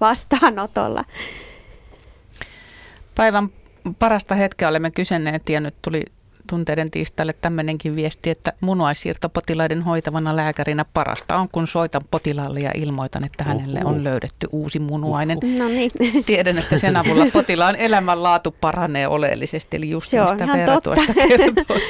vastaanotolla. 0.00 1.04
Päivän 3.14 3.48
parasta 3.98 4.34
hetkeä 4.34 4.68
olemme 4.68 4.90
kysyneet 4.90 5.48
ja 5.48 5.60
nyt 5.60 5.74
tuli 5.82 6.02
tunteiden 6.46 6.90
tiistaille 6.90 7.32
tämmöinenkin 7.32 7.96
viesti, 7.96 8.30
että 8.30 8.52
munuaissiirtopotilaiden 8.60 9.82
hoitavana 9.82 10.36
lääkärinä 10.36 10.84
parasta 10.84 11.36
on, 11.36 11.48
kun 11.48 11.66
soitan 11.66 12.02
potilaalle 12.10 12.60
ja 12.60 12.70
ilmoitan, 12.74 13.24
että 13.24 13.44
hänelle 13.44 13.80
on 13.84 14.04
löydetty 14.04 14.48
uusi 14.52 14.78
munuainen. 14.78 15.38
No 15.58 15.68
niin. 15.68 15.90
Tiedän, 16.26 16.58
että 16.58 16.78
sen 16.78 16.96
avulla 16.96 17.26
potilaan 17.32 17.76
elämänlaatu 17.76 18.56
paranee 18.60 19.08
oleellisesti, 19.08 19.76
eli 19.76 19.90
just 19.90 20.08
Se 20.08 20.20
mistä 20.20 20.46
Veera 20.52 20.80
tuosta 20.80 21.14
kertoi. 21.14 21.80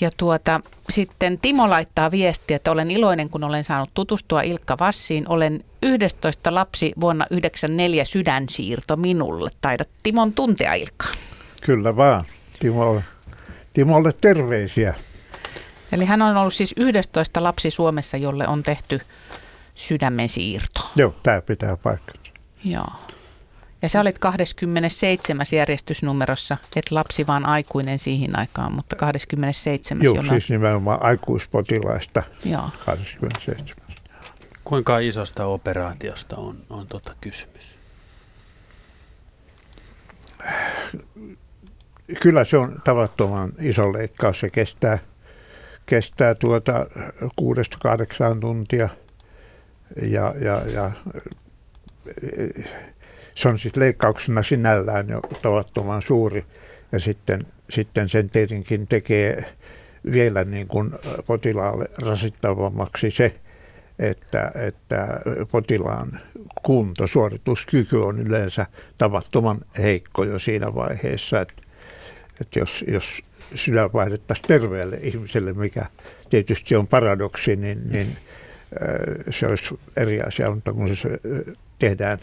Ja 0.00 0.10
tuota, 0.16 0.60
sitten 0.90 1.38
Timo 1.38 1.70
laittaa 1.70 2.10
viestiä, 2.10 2.56
että 2.56 2.70
olen 2.70 2.90
iloinen, 2.90 3.30
kun 3.30 3.44
olen 3.44 3.64
saanut 3.64 3.90
tutustua 3.94 4.42
Ilkka 4.42 4.76
Vassiin. 4.80 5.28
Olen 5.28 5.64
11 5.82 6.54
lapsi 6.54 6.92
vuonna 7.00 7.26
94 7.30 8.04
sydänsiirto 8.04 8.96
minulle. 8.96 9.50
Taidat 9.60 9.88
Timon 10.02 10.32
tuntea 10.32 10.74
Ilkka. 10.74 11.06
Kyllä 11.62 11.96
vaan. 11.96 12.22
Timo 12.60 13.02
Timolle 13.74 14.10
terveisiä. 14.20 14.94
Eli 15.92 16.04
hän 16.04 16.22
on 16.22 16.36
ollut 16.36 16.54
siis 16.54 16.74
11 16.76 17.42
lapsi 17.42 17.70
Suomessa, 17.70 18.16
jolle 18.16 18.48
on 18.48 18.62
tehty 18.62 19.00
sydämen 19.74 20.28
siirto. 20.28 20.90
Joo, 20.96 21.14
tämä 21.22 21.40
pitää 21.40 21.76
paikkansa. 21.76 22.32
Joo. 22.64 22.88
Ja 23.82 23.88
sä 23.88 24.00
olit 24.00 24.18
27. 24.18 25.46
järjestysnumerossa, 25.52 26.56
et 26.76 26.90
lapsi 26.90 27.26
vaan 27.26 27.46
aikuinen 27.46 27.98
siihen 27.98 28.38
aikaan, 28.38 28.72
mutta 28.72 28.96
27. 28.96 30.04
Joo, 30.04 30.22
siis 30.28 30.50
nimenomaan 30.50 31.02
aikuispotilaista 31.02 32.22
Joo. 32.44 32.70
27. 32.86 33.66
Kuinka 34.64 34.98
isosta 34.98 35.46
operaatiosta 35.46 36.36
on, 36.36 36.56
on 36.70 36.86
tota 36.86 37.14
kysymys? 37.20 37.74
Kyllä 42.20 42.44
se 42.44 42.56
on 42.56 42.80
tavattoman 42.84 43.52
iso 43.60 43.92
leikkaus. 43.92 44.40
Se 44.40 44.48
kestää, 44.48 44.98
kestää 45.86 46.34
tuota 46.34 46.86
kuudesta 47.36 47.76
kahdeksaan 47.82 48.40
tuntia 48.40 48.88
ja, 50.02 50.34
ja, 50.40 50.62
ja 50.72 50.90
se 53.34 53.48
on 53.48 53.58
siis 53.58 53.76
leikkauksena 53.76 54.42
sinällään 54.42 55.08
jo 55.08 55.20
tavattoman 55.42 56.02
suuri 56.02 56.44
ja 56.92 57.00
sitten, 57.00 57.46
sitten 57.70 58.08
sen 58.08 58.30
tietenkin 58.30 58.86
tekee 58.86 59.44
vielä 60.12 60.44
niin 60.44 60.68
kuin 60.68 60.90
potilaalle 61.26 61.88
rasittavammaksi 62.02 63.10
se, 63.10 63.34
että, 63.98 64.52
että 64.54 65.20
potilaan 65.50 66.20
kunto, 66.62 67.06
suorituskyky 67.06 67.96
on 67.96 68.18
yleensä 68.18 68.66
tavattoman 68.98 69.60
heikko 69.78 70.24
jo 70.24 70.38
siinä 70.38 70.74
vaiheessa, 70.74 71.40
että 71.40 71.54
että 72.40 72.58
jos, 72.58 72.84
jos 72.88 73.22
sydän 73.54 73.92
vaihdettaisiin 73.92 74.48
terveelle 74.48 74.98
ihmiselle, 75.02 75.52
mikä 75.52 75.86
tietysti 76.30 76.76
on 76.76 76.86
paradoksi, 76.86 77.56
niin, 77.56 77.90
niin 77.90 78.16
se 79.30 79.46
olisi 79.46 79.78
eri 79.96 80.20
asia, 80.20 80.50
mutta 80.50 80.72
kun 80.72 80.96
se 80.96 81.08
tehdään 81.78 82.18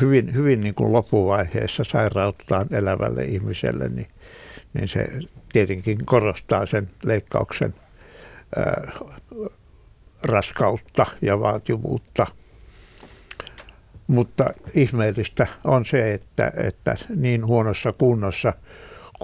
hyvin, 0.00 0.34
hyvin 0.34 0.60
niin 0.60 0.74
kuin 0.74 0.92
loppuvaiheessa 0.92 1.84
sairauttaan 1.84 2.66
elävälle 2.70 3.24
ihmiselle, 3.24 3.88
niin, 3.88 4.08
niin 4.74 4.88
se 4.88 5.08
tietenkin 5.52 5.98
korostaa 6.04 6.66
sen 6.66 6.90
leikkauksen 7.04 7.74
ää, 8.56 8.92
raskautta 10.22 11.06
ja 11.22 11.40
vaativuutta. 11.40 12.26
Mutta 14.06 14.54
ihmeellistä 14.74 15.46
on 15.64 15.84
se, 15.84 16.14
että, 16.14 16.52
että 16.56 16.96
niin 17.16 17.46
huonossa 17.46 17.92
kunnossa– 17.92 18.52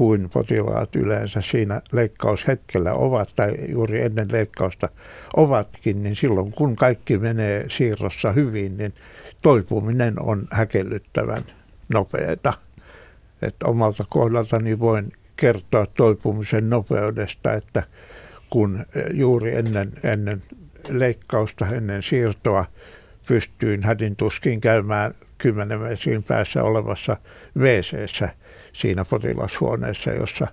kuin 0.01 0.31
potilaat 0.31 0.97
yleensä 0.97 1.41
siinä 1.41 1.83
leikkaushetkellä 1.93 2.93
ovat 2.95 3.33
tai 3.37 3.55
juuri 3.69 4.03
ennen 4.03 4.29
leikkausta 4.33 4.89
ovatkin, 5.37 6.03
niin 6.03 6.17
silloin 6.17 6.53
kun 6.53 6.77
kaikki 6.77 7.19
menee 7.19 7.65
siirrossa 7.69 8.33
hyvin, 8.33 8.77
niin 8.77 8.95
toipuminen 9.43 10.23
on 10.23 10.49
häkellyttävän 10.51 11.43
nopeata. 11.89 12.53
Että 13.43 13.67
omalta 13.67 14.05
kohdaltani 14.09 14.79
voin 14.79 15.13
kertoa 15.37 15.87
toipumisen 15.87 16.71
nopeudesta, 16.71 17.53
että 17.53 17.83
kun 18.51 18.87
juuri 19.13 19.57
ennen, 19.57 19.93
ennen 20.03 20.43
leikkausta, 20.89 21.67
ennen 21.67 22.03
siirtoa 22.03 22.65
pystyin 23.29 23.83
hädin 23.83 24.17
tuskin 24.17 24.61
käymään 24.61 25.15
kymmenen 25.39 25.81
metrin 25.81 26.23
päässä 26.23 26.63
olevassa 26.63 27.17
wc 27.59 28.40
siinä 28.73 29.05
potilashuoneessa, 29.05 30.11
jossa 30.11 30.47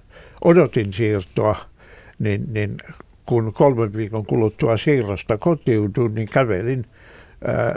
odotin 0.43 0.93
siirtoa, 0.93 1.56
niin, 2.19 2.53
niin 2.53 2.77
kun 3.25 3.53
kolmen 3.53 3.93
viikon 3.93 4.25
kuluttua 4.25 4.77
siirrosta 4.77 5.38
kotiuduin, 5.38 6.15
niin 6.15 6.30
kävelin 6.30 6.86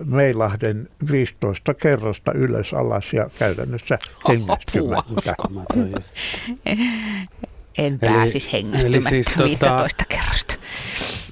Meilahden 0.04 0.88
15 1.12 1.74
kerrosta 1.74 2.32
ylös 2.32 2.74
alas 2.74 3.12
ja 3.12 3.30
käytännössä 3.38 3.98
hengästymättä. 4.28 5.34
En 7.78 7.98
pääsisi 7.98 8.52
hengästymättä 8.52 9.08
siis 9.10 9.26
15 9.38 9.66
tota, 9.66 10.04
kerrosta. 10.08 10.54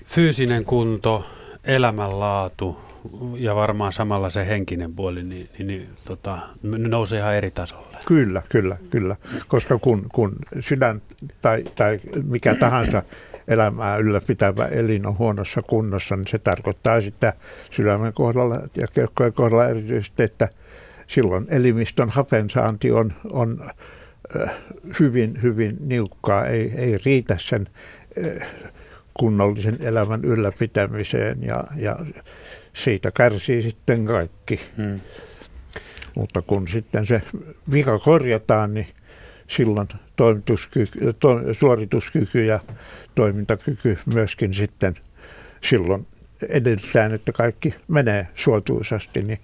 Fyysinen 0.05 0.65
kunto, 0.65 1.25
elämänlaatu, 1.65 2.88
ja 3.37 3.55
varmaan 3.55 3.93
samalla 3.93 4.31
se 4.31 4.47
henkinen 4.47 4.95
puoli 4.95 5.23
niin, 5.23 5.49
niin, 5.59 5.67
niin 5.67 5.89
tota, 6.05 6.39
nousee 6.63 7.19
ihan 7.19 7.35
eri 7.35 7.51
tasolle. 7.51 7.99
Kyllä, 8.07 8.43
kyllä, 8.49 8.77
kyllä. 8.91 9.17
Koska 9.49 9.79
kun, 9.79 10.07
kun 10.13 10.37
sydän 10.61 11.03
tai, 11.43 11.65
tai 11.75 12.01
mikä 12.25 12.55
tahansa 12.55 13.03
elämää 13.49 13.97
ylläpitävä 13.97 14.67
elin 14.67 15.07
on 15.07 15.19
huonossa 15.19 15.63
kunnossa, 15.63 16.17
niin 16.17 16.27
se 16.27 16.39
tarkoittaa 16.39 17.01
sitä 17.01 17.33
sydämen 17.71 18.13
kohdalla 18.13 18.61
ja 18.77 18.87
keuhkojen 18.87 19.33
kohdalla 19.33 19.69
erityisesti, 19.69 20.23
että 20.23 20.49
silloin 21.07 21.47
elimistön 21.49 22.09
hapensaanti 22.09 22.91
on, 22.93 23.13
on 23.33 23.71
hyvin, 25.01 25.43
hyvin 25.43 25.77
niukkaa, 25.81 26.47
ei, 26.47 26.73
ei 26.77 26.99
riitä 27.05 27.37
sen 27.41 27.69
kunnollisen 29.15 29.77
elämän 29.81 30.25
ylläpitämiseen 30.25 31.43
ja, 31.43 31.65
ja 31.77 31.97
siitä 32.79 33.11
kärsii 33.11 33.63
sitten 33.63 34.05
kaikki. 34.05 34.61
Hmm. 34.77 35.01
Mutta 36.15 36.43
kun 36.43 36.69
sitten 36.69 37.07
se 37.07 37.23
vika 37.73 37.99
korjataan, 37.99 38.75
niin 38.75 38.87
silloin 39.49 39.89
toimituskyky, 40.17 41.13
to, 41.21 41.41
suorituskyky 41.53 42.45
ja 42.45 42.61
toimintakyky 43.15 43.99
myöskin 44.07 44.55
sitten 44.55 44.95
silloin 45.61 46.07
edellytetään, 46.49 47.15
että 47.15 47.33
kaikki 47.33 47.75
menee 47.89 48.27
suotuisasti, 48.35 49.23
niin 49.23 49.39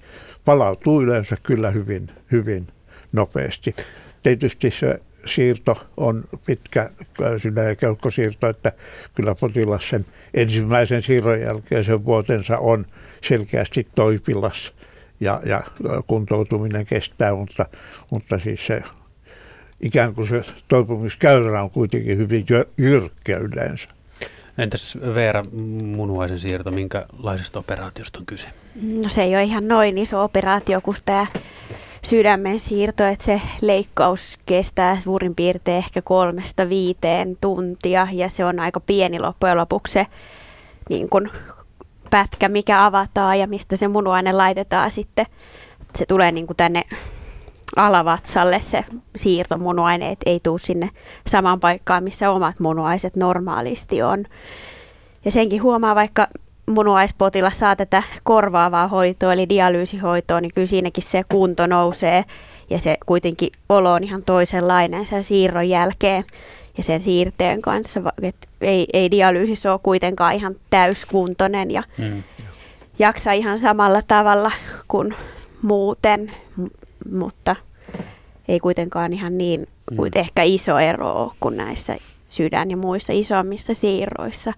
palautuu 0.45 1.03
yleensä 1.03 1.37
kyllä 1.43 1.71
hyvin, 1.71 2.11
hyvin 2.33 2.67
nopeasti. 3.13 3.75
Tietysti 4.23 4.71
se 4.71 5.01
siirto 5.27 5.87
on 5.97 6.25
pitkä 6.47 6.91
sydän- 7.39 7.69
ja 7.69 7.77
keuhkosiirto, 7.77 8.49
että 8.49 8.73
kyllä 9.15 9.35
potilas 9.35 9.89
sen 9.89 10.07
ensimmäisen 10.35 11.03
siirron 11.03 11.41
jälkeisen 11.41 12.05
vuotensa 12.05 12.59
on 12.59 12.87
selkeästi 13.23 13.87
toipilas 13.95 14.73
ja, 15.21 15.43
ja 15.47 15.63
kuntoutuminen 16.07 16.87
kestää, 16.87 17.35
mutta, 17.35 17.67
mutta 18.11 18.39
siis 18.39 18.67
se 18.67 18.83
ikään 19.81 20.15
kuin 20.15 20.29
se 20.29 20.43
toipumiskäyrä 20.69 21.63
on 21.63 21.71
kuitenkin 21.71 22.19
hyvin 22.19 22.47
jyrkkä 22.79 23.37
yleensä. 23.37 23.89
Entäs 24.59 24.99
Veera, 25.15 25.45
munuaisen 25.83 26.39
siirto, 26.39 26.71
minkälaisesta 26.71 27.59
operaatiosta 27.59 28.19
on 28.19 28.27
kyse? 28.27 28.49
No 28.83 29.09
se 29.09 29.23
ei 29.23 29.35
ole 29.35 29.43
ihan 29.43 29.69
noin 29.69 29.99
iso 29.99 30.25
operaatio 30.25 30.81
kuin 30.81 30.97
tämä 31.05 31.27
sydämen 32.05 32.61
siirto, 32.61 33.05
että 33.05 33.25
se 33.25 33.41
leikkaus 33.61 34.39
kestää 34.47 35.01
suurin 35.01 35.35
piirtein 35.35 35.77
ehkä 35.77 36.03
kolmesta 36.03 36.69
viiteen 36.69 37.37
tuntia 37.41 38.09
ja 38.13 38.29
se 38.29 38.45
on 38.45 38.61
aika 38.61 38.81
pieni 38.81 39.21
loppujen 39.21 39.57
lopuksi 39.57 39.93
se 39.93 40.07
niin 40.89 41.09
kun, 41.09 41.31
pätkä, 42.11 42.49
mikä 42.49 42.85
avataan 42.85 43.39
ja 43.39 43.47
mistä 43.47 43.77
se 43.77 43.89
munuaine 43.89 44.33
laitetaan 44.33 44.91
sitten. 44.91 45.27
Se 45.99 46.07
tulee 46.07 46.33
niin 46.33 46.47
kuin 46.47 46.57
tänne 46.57 46.85
alavatsalle 47.77 48.61
se 48.61 48.85
siirtomunuaine, 49.17 50.11
että 50.11 50.31
ei 50.31 50.41
tule 50.41 50.59
sinne 50.59 50.91
samaan 51.27 51.61
paikkaan, 51.61 52.05
missä 52.05 52.31
omat 52.31 52.61
munuaiset 52.61 53.17
normaalisti 53.17 54.03
on. 54.03 54.25
Ja 55.25 55.31
senkin 55.31 55.63
huomaa, 55.63 55.95
vaikka 55.95 56.29
munuaispotilas 56.67 57.59
saa 57.59 57.77
tätä 57.77 58.03
korvaavaa 58.23 58.89
hoitoa, 58.89 59.33
eli 59.33 59.49
dialyysihoitoa, 59.49 60.41
niin 60.41 60.53
kyllä 60.55 60.67
siinäkin 60.67 61.03
se 61.05 61.23
kunto 61.29 61.67
nousee 61.67 62.25
ja 62.71 62.79
se 62.79 62.97
kuitenkin 63.07 63.51
olo 63.69 63.93
on 63.93 64.05
ihan 64.05 64.23
toisenlainen 64.23 65.07
sen 65.07 65.25
siirron 65.25 65.69
jälkeen 65.69 66.25
ja 66.77 66.83
sen 66.83 67.01
siirteen 67.01 67.63
kanssa. 67.63 68.01
Et 68.23 68.37
ei, 68.61 68.87
ei 68.93 69.11
dialyysissä 69.11 69.73
ole 69.73 69.81
kuitenkaan 69.83 70.35
ihan 70.35 70.55
täyskuntoinen 70.71 71.71
ja 71.71 71.83
mm. 71.99 72.23
jaksa 72.99 73.33
ihan 73.33 73.59
samalla 73.59 74.03
tavalla 74.03 74.51
kuin 74.89 75.15
muuten, 75.63 76.33
m- 76.57 77.17
mutta 77.19 77.57
ei 78.49 78.61
kuitenkaan 78.61 79.13
ihan 79.13 79.39
niin 79.39 79.67
mm. 79.91 79.97
ehkä 80.15 80.43
iso 80.43 80.79
ero 80.79 81.13
ole 81.13 81.33
kuin 81.41 81.57
näissä 81.57 81.97
sydän- 82.29 82.71
ja 82.71 82.77
muissa 82.77 83.13
isommissa 83.13 83.75
siirroissa. 83.75 84.53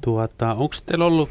Tuota, 0.00 0.54
onko 0.54 0.74
teillä 0.86 1.04
ollut 1.04 1.30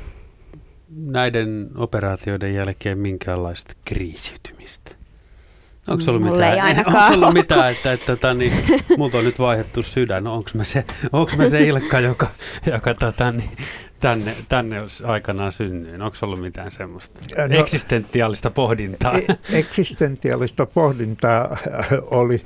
näiden 0.95 1.69
operaatioiden 1.75 2.55
jälkeen 2.55 2.97
minkäänlaista 2.97 3.73
kriisiytymistä? 3.85 4.91
Onko 5.87 6.03
ollut 6.07 6.23
Mulle 6.23 6.49
mitään, 6.49 6.77
onko 6.87 7.15
ollut 7.15 7.33
mitään 7.33 7.71
että, 7.71 7.91
että, 7.91 8.13
että 8.13 8.33
niin, 8.33 8.53
multa 8.97 9.17
on 9.17 9.25
nyt 9.25 9.39
vaihdettu 9.39 9.83
sydän, 9.83 10.27
onko 10.27 10.49
mä 10.53 10.63
se, 10.63 10.85
onko 11.11 11.31
mä 11.37 11.49
se 11.49 11.63
Ilkka, 11.63 11.99
joka, 11.99 12.27
joka 12.65 12.93
tota, 12.93 13.31
niin, 13.31 13.49
tänne, 13.99 14.33
tänne 14.49 14.77
aikanaan 15.03 15.51
synnyin? 15.51 16.01
Onko 16.01 16.17
ollut 16.21 16.41
mitään 16.41 16.71
semmoista 16.71 17.19
no, 17.37 17.59
eksistentiaalista 17.59 18.51
pohdintaa? 18.51 19.13
E- 19.13 19.59
eksistentiaalista 19.59 20.65
pohdintaa 20.65 21.57
oli 22.01 22.43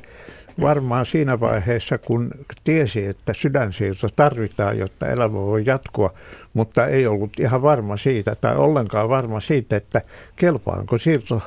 varmaan 0.61 1.05
siinä 1.05 1.39
vaiheessa, 1.39 1.97
kun 1.97 2.31
tiesi, 2.63 3.05
että 3.09 3.33
sydänsiirto 3.33 4.07
tarvitaan, 4.15 4.77
jotta 4.77 5.07
elämä 5.09 5.33
voi 5.33 5.63
jatkua, 5.65 6.13
mutta 6.53 6.87
ei 6.87 7.07
ollut 7.07 7.39
ihan 7.39 7.61
varma 7.61 7.97
siitä 7.97 8.35
tai 8.35 8.55
ollenkaan 8.55 9.09
varma 9.09 9.39
siitä, 9.39 9.75
että 9.75 10.01
kelpaanko 10.35 10.97
siirto 10.97 11.41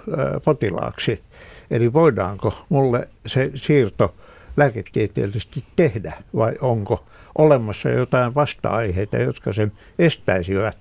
potilaaksi. 0.45 1.21
Eli 1.71 1.93
voidaanko 1.93 2.65
mulle 2.69 3.09
se 3.27 3.51
siirto 3.55 4.15
lääketieteellisesti 4.57 5.65
tehdä 5.77 6.13
vai 6.37 6.55
onko 6.61 7.05
olemassa 7.39 7.89
jotain 7.89 8.35
vasta-aiheita, 8.35 9.19
jotka 9.19 9.53
sen 9.53 9.73
estäisivät, 9.99 10.77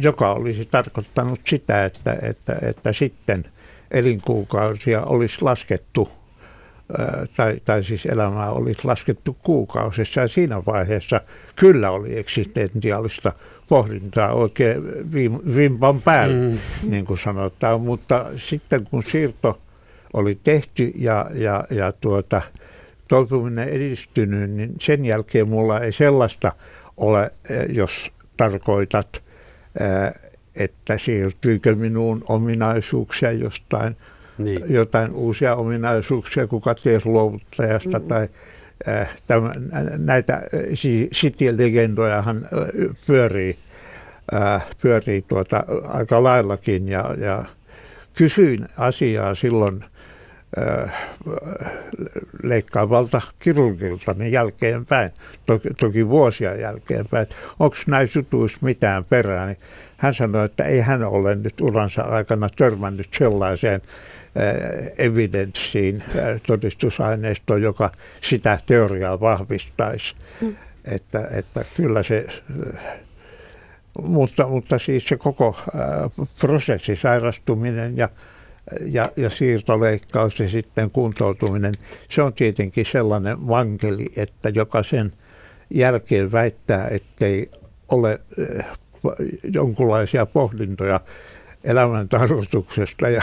joka 0.00 0.32
olisi 0.32 0.68
tarkoittanut 0.70 1.40
sitä, 1.44 1.84
että, 1.84 2.18
että, 2.22 2.58
että 2.62 2.92
sitten 2.92 3.44
elinkuukausia 3.90 5.02
olisi 5.02 5.42
laskettu 5.42 6.08
tai, 7.36 7.60
tai 7.64 7.84
siis 7.84 8.06
elämää 8.06 8.50
olisi 8.50 8.84
laskettu 8.84 9.36
kuukausissa 9.42 10.20
ja 10.20 10.28
siinä 10.28 10.62
vaiheessa 10.66 11.20
kyllä 11.56 11.90
oli 11.90 12.18
eksistentiaalista 12.18 13.32
pohdintaa 13.68 14.32
oikein 14.32 14.82
vimpan 15.56 16.02
päällä, 16.02 16.50
mm. 16.50 16.58
niin 16.90 17.04
kuin 17.04 17.18
sanotaan, 17.18 17.80
mutta 17.80 18.26
sitten 18.36 18.84
kun 18.90 19.02
siirto 19.02 19.58
oli 20.12 20.38
tehty 20.44 20.92
ja, 20.94 21.30
ja, 21.34 21.64
ja 21.70 21.92
tuota, 21.92 22.42
toipuminen 23.08 23.68
edistynyt, 23.68 24.50
niin 24.50 24.74
sen 24.80 25.04
jälkeen 25.04 25.48
mulla 25.48 25.80
ei 25.80 25.92
sellaista 25.92 26.52
ole, 26.96 27.32
jos 27.68 28.10
tarkoitat, 28.36 29.22
että 30.56 30.98
siirtyykö 30.98 31.74
minuun 31.74 32.24
ominaisuuksia 32.28 33.32
jostain– 33.32 33.96
niin. 34.38 34.62
jotain 34.68 35.12
uusia 35.12 35.56
ominaisuuksia, 35.56 36.46
kuka 36.46 36.74
ties 36.74 37.06
luovuttajasta 37.06 37.98
mm. 37.98 38.08
tai 38.08 38.28
äh, 38.88 39.16
tämän, 39.26 39.52
näitä 39.98 40.34
äh, 40.34 40.42
sitielegendojahan 41.12 42.36
äh, 42.36 42.96
pyörii, 43.06 43.58
äh, 44.34 44.66
pyörii 44.82 45.22
tuota, 45.28 45.64
aika 45.84 46.22
laillakin 46.22 46.88
ja, 46.88 47.14
ja 47.18 47.44
kysyin 48.14 48.68
asiaa 48.76 49.34
silloin 49.34 49.84
äh, 50.58 50.92
leikkaavalta 52.42 53.20
kirurgilta 53.40 54.14
niin 54.18 54.32
jälkeenpäin, 54.32 55.10
toki, 55.46 55.68
toki 55.80 56.08
vuosia 56.08 56.56
jälkeenpäin, 56.56 57.26
onko 57.58 57.76
näissä 57.86 58.18
jutuissa 58.18 58.58
mitään 58.60 59.04
perää, 59.04 59.46
niin 59.46 59.58
hän 59.96 60.14
sanoi, 60.14 60.44
että 60.44 60.64
ei 60.64 60.80
hän 60.80 61.04
ole 61.04 61.34
nyt 61.34 61.60
uransa 61.60 62.02
aikana 62.02 62.48
törmännyt 62.56 63.08
sellaiseen 63.14 63.80
evidenssiin, 64.98 66.02
todistusaineistoon, 66.46 67.62
joka 67.62 67.90
sitä 68.20 68.58
teoriaa 68.66 69.20
vahvistaisi. 69.20 70.14
Mm. 70.40 70.56
Että, 70.84 71.28
että 71.30 71.64
kyllä 71.76 72.02
se, 72.02 72.26
mutta, 74.02 74.46
mutta 74.46 74.78
siis 74.78 75.04
se 75.08 75.16
koko 75.16 75.56
prosessi, 76.40 76.96
sairastuminen 76.96 77.96
ja, 77.96 78.08
ja, 78.80 79.12
ja 79.16 79.30
siirtoleikkaus 79.30 80.40
ja 80.40 80.48
sitten 80.48 80.90
kuntoutuminen, 80.90 81.74
se 82.10 82.22
on 82.22 82.32
tietenkin 82.32 82.86
sellainen 82.86 83.48
vankeli, 83.48 84.06
että 84.16 84.48
joka 84.48 84.82
sen 84.82 85.12
jälkeen 85.70 86.32
väittää, 86.32 86.88
ettei 86.88 87.50
ole 87.88 88.20
jonkunlaisia 89.52 90.26
pohdintoja 90.26 91.00
elämän 91.64 92.08
tarkoituksesta 92.08 93.08
ja 93.08 93.22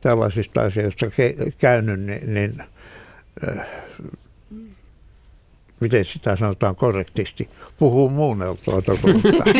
tällaisista 0.00 0.62
asioista 0.62 1.06
käynyt, 1.58 2.00
niin, 2.00 2.34
niin 2.34 2.62
miten 5.80 6.04
sitä 6.04 6.36
sanotaan 6.36 6.76
korrektisti, 6.76 7.48
puhuu 7.78 8.08
muunneltua 8.08 8.82
totuutta. 8.82 9.28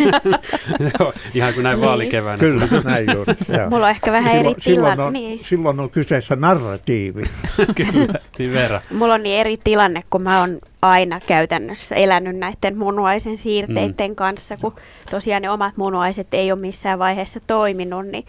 Joo, 0.99 1.13
ihan 1.35 1.55
kuin 1.55 1.65
näin 1.65 1.81
vaalikeväänä. 1.81 2.39
Kyllä, 2.39 2.69
näin 2.85 3.07
juuri. 3.15 3.35
joo. 3.49 3.71
Mulla 3.71 3.87
on 3.87 3.91
ehkä 3.91 4.13
vähän 4.13 4.35
eri 4.35 4.39
silloin, 4.39 4.63
silloin, 4.63 4.93
tilanne. 4.93 5.05
on, 5.05 5.13
Niin. 5.13 5.41
silloin 5.45 5.81
on 5.81 5.91
kyseessä 5.91 6.37
narratiivi. 6.37 7.23
Kyllä, 7.77 8.15
niin 8.39 8.53
Veera. 8.53 8.81
Mulla 8.93 9.15
on 9.15 9.23
niin 9.23 9.41
eri 9.41 9.57
tilanne, 9.65 10.03
kun 10.11 10.23
mä 10.23 10.41
oon 10.41 10.59
aina 10.83 11.21
käytännössä 11.21 11.95
elänyt 11.95 12.37
näiden 12.37 12.79
munuaisen 12.79 13.39
siirteiden 13.39 14.11
mm. 14.11 14.17
kanssa, 14.17 14.57
kun 14.57 14.75
tosiaan 15.11 15.43
ne 15.43 15.51
omat 15.51 15.77
munuaiset 15.77 16.35
ei 16.35 16.53
ole 16.53 16.61
missään 16.61 16.99
vaiheessa 16.99 17.41
toiminut, 17.47 18.07
niin 18.07 18.25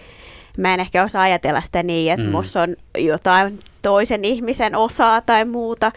mä 0.58 0.74
en 0.74 0.80
ehkä 0.80 1.04
osaa 1.04 1.22
ajatella 1.24 1.62
sitä 1.62 1.84
niin, 1.84 2.12
että 2.12 2.26
Mm. 2.26 2.32
musta 2.32 2.62
on 2.62 2.76
jotain 2.98 3.60
toisen 3.82 4.26
ihmisen 4.26 4.76
osaa 4.76 5.22
tai 5.22 5.46
muuta. 5.46 5.92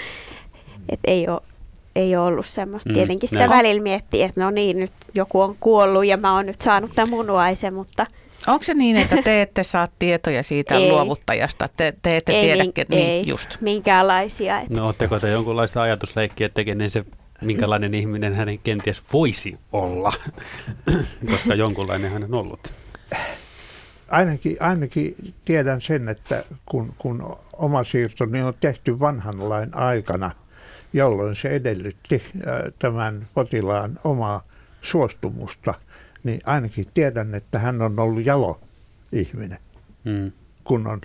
Että 0.89 1.11
ei 1.11 1.29
ole, 1.29 1.41
ei 1.97 2.17
ole 2.17 2.27
ollut 2.27 2.47
semmoista. 2.47 2.89
Mm. 2.89 2.95
Tietenkin 2.95 3.29
sitä 3.29 3.43
ne- 3.43 3.49
välillä 3.49 3.83
miettii, 3.83 4.23
että 4.23 4.41
no 4.41 4.51
niin, 4.51 4.79
nyt 4.79 4.93
joku 5.15 5.41
on 5.41 5.57
kuollut 5.61 6.05
ja 6.07 6.17
mä 6.17 6.35
oon 6.35 6.47
nyt 6.47 6.61
saanut 6.61 6.91
tämän 6.95 7.11
munuaisen, 7.11 7.75
mutta 7.75 8.07
Onko 8.47 8.65
se 8.65 8.75
niin, 8.75 8.97
että 8.97 9.17
te 9.25 9.43
ette 9.43 9.63
saa 9.63 9.89
tietoja 9.99 10.43
siitä 10.43 10.75
Ei. 10.75 10.89
luovuttajasta? 10.91 11.69
Te, 11.77 11.95
te 12.03 12.17
ette 12.17 12.33
ei, 12.33 12.43
tiedä, 12.45 12.65
niin 12.65 12.87
ei 12.93 13.27
just. 13.27 13.57
minkäänlaisia. 13.61 14.61
Et 14.61 14.71
No 14.71 14.87
ootteko 14.87 15.21
te 15.21 15.31
jonkunlaista 15.31 15.83
ajatusleikkiä 15.83 16.49
tekenen 16.49 16.91
se, 16.91 17.05
minkälainen 17.41 17.95
ihminen 17.95 18.35
hänen 18.35 18.59
kenties 18.59 19.03
voisi 19.13 19.59
olla, 19.73 20.13
koska 21.31 21.55
jonkunlainen 21.55 22.11
hän 22.13 22.25
on 22.25 22.35
ollut. 22.35 22.73
Ainakin, 24.11 24.57
ainakin 24.61 25.15
tiedän 25.45 25.81
sen, 25.81 26.09
että 26.09 26.45
kun, 26.67 26.95
kun 26.99 27.37
oma 27.53 27.85
siirto 27.85 28.27
niin 28.27 28.45
on 28.45 28.55
tehty 28.61 29.01
vanhan 29.01 29.49
lain 29.49 29.77
aikana, 29.77 30.31
jolloin 30.93 31.37
se 31.37 31.49
edellytti 31.49 32.23
tämän 32.79 33.29
potilaan 33.35 33.99
omaa 34.05 34.43
suostumusta, 34.83 35.75
niin 36.25 36.41
ainakin 36.47 36.87
tiedän, 36.95 37.35
että 37.35 37.59
hän 37.59 37.83
on 37.83 37.99
ollut 37.99 38.27
jalo 38.27 38.61
ihminen, 39.13 39.59
Mm. 40.05 40.33
kun 40.65 40.87
on 40.87 41.01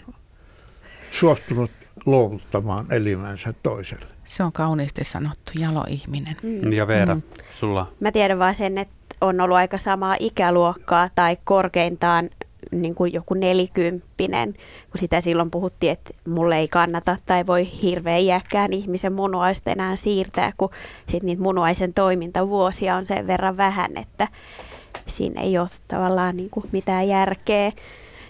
suostunut 1.11 1.71
luovuttamaan 2.05 2.91
elimensä 2.93 3.53
toiselle. 3.63 4.05
Se 4.23 4.43
on 4.43 4.51
kauniisti 4.51 5.03
sanottu, 5.03 5.51
jalo 5.59 5.83
ihminen. 5.87 6.35
mm. 6.43 6.73
Ja 6.73 6.87
Veera, 6.87 7.15
Mm. 7.15 7.21
sulla 7.51 7.91
Mä 7.99 8.11
tiedän 8.11 8.39
vaan 8.39 8.55
sen, 8.55 8.77
että 8.77 8.95
on 9.21 9.41
ollut 9.41 9.57
aika 9.57 9.77
samaa 9.77 10.15
ikäluokkaa 10.19 11.09
tai 11.15 11.37
korkeintaan 11.43 12.29
niin 12.71 12.95
kuin 12.95 13.13
joku 13.13 13.33
nelikymppinen, 13.33 14.53
kun 14.91 14.99
sitä 14.99 15.21
silloin 15.21 15.51
puhuttiin, 15.51 15.91
että 15.91 16.13
mulle 16.27 16.57
ei 16.57 16.67
kannata 16.67 17.17
tai 17.25 17.47
voi 17.47 17.69
hirveän 17.81 18.21
iäkkään 18.21 18.73
ihmisen 18.73 19.13
munuaista 19.13 19.71
enää 19.71 19.95
siirtää, 19.95 20.51
kun 20.57 20.69
sit 21.09 21.23
niitä 21.23 21.41
munuaisen 21.41 21.93
toimintavuosia 21.93 22.95
on 22.95 23.05
sen 23.05 23.27
verran 23.27 23.57
vähän, 23.57 23.97
että 23.97 24.27
siinä 25.05 25.41
ei 25.41 25.57
ole 25.57 25.67
tavallaan 25.87 26.37
niin 26.37 26.49
kuin 26.49 26.65
mitään 26.71 27.07
järkeä. 27.07 27.71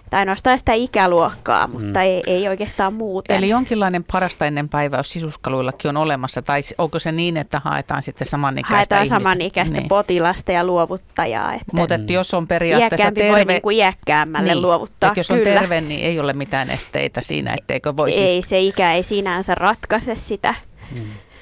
Tai 0.09 0.19
ainoastaan 0.19 0.59
sitä 0.59 0.73
ikäluokkaa, 0.73 1.67
mutta 1.67 1.87
Mm. 1.87 1.95
ei, 1.95 2.23
ei 2.27 2.47
oikeastaan 2.47 2.93
muuten. 2.93 3.37
Eli 3.37 3.49
jonkinlainen 3.49 4.03
parasta 4.11 4.45
ennen 4.45 4.69
päiväys 4.69 5.09
sisuskaluillakin 5.11 5.89
on 5.89 5.97
olemassa, 5.97 6.41
tai 6.41 6.61
onko 6.77 6.99
se 6.99 7.11
niin, 7.11 7.37
että 7.37 7.61
haetaan 7.63 8.03
sitten 8.03 8.27
samanikäistä 8.27 8.75
Haetaan 8.75 9.05
ihmistä? 9.05 9.23
samanikäistä 9.23 9.77
niin. 9.77 9.87
potilasta 9.87 10.51
ja 10.51 10.63
luovuttajaa. 10.65 11.53
Että 11.53 11.65
Mutta 11.73 11.95
että 11.95 12.13
jos 12.13 12.33
on 12.33 12.47
periaatteessa 12.47 12.95
iäkkäämpi 12.95 13.21
voi 13.31 13.39
terve, 13.39 13.53
niin 13.53 13.61
kuin 13.61 13.77
iäkkäämmälle 13.77 14.55
luovuttaa. 14.55 15.07
että 15.09 15.19
jos 15.19 15.31
on 15.31 15.37
kyllä. 15.37 15.59
terve, 15.59 15.81
niin 15.81 16.05
ei 16.05 16.19
ole 16.19 16.33
mitään 16.33 16.69
esteitä 16.69 17.21
siinä, 17.21 17.53
etteikö 17.53 17.97
voisi. 17.97 18.19
Ei, 18.21 18.41
se 18.41 18.59
ikä 18.61 18.93
ei 18.93 19.03
sinänsä 19.03 19.55
ratkaise 19.55 20.15
sitä. 20.15 20.55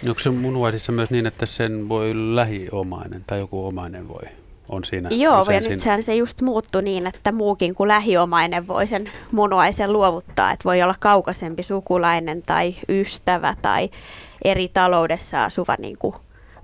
Onko 0.08 0.20
se 0.20 0.30
munuaisissa 0.30 0.92
myös 0.92 1.10
niin, 1.12 1.26
että 1.26 1.46
sen 1.46 1.90
voi 1.90 2.14
lähiomainen 2.36 3.24
tai 3.28 3.40
joku 3.40 3.68
omainen 3.68 4.08
voi, 4.08 4.22
on 4.74 4.84
siinä 4.84 5.10
Joo, 5.12 5.46
ja 5.52 5.60
nyt 5.60 5.64
siinä? 5.64 5.78
sehän 5.78 6.04
se 6.04 6.16
just 6.16 6.42
muuttui 6.42 6.84
niin, 6.84 7.08
että 7.08 7.32
muukin 7.32 7.76
kuin 7.76 7.88
lähiomainen 7.88 8.68
voi 8.68 8.88
sen 8.88 9.12
munuaisen 9.32 9.94
luovuttaa. 9.94 10.52
Että 10.52 10.64
voi 10.66 10.82
olla 10.82 10.96
kaukaisempi 11.00 11.64
sukulainen 11.64 12.42
tai 12.42 12.76
ystävä 12.90 13.56
tai 13.62 13.90
eri 14.44 14.68
taloudessa 14.68 15.44
asuva 15.44 15.76
niin 15.80 15.98
kuin 15.98 16.16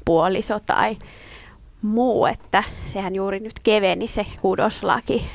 puoliso 0.06 0.60
tai 0.66 0.98
muu. 1.82 2.26
Että 2.26 2.64
sehän 2.86 3.16
juuri 3.16 3.40
nyt 3.40 3.60
keveni 3.64 4.08
se 4.08 4.26
kudoslaki. 4.42 5.26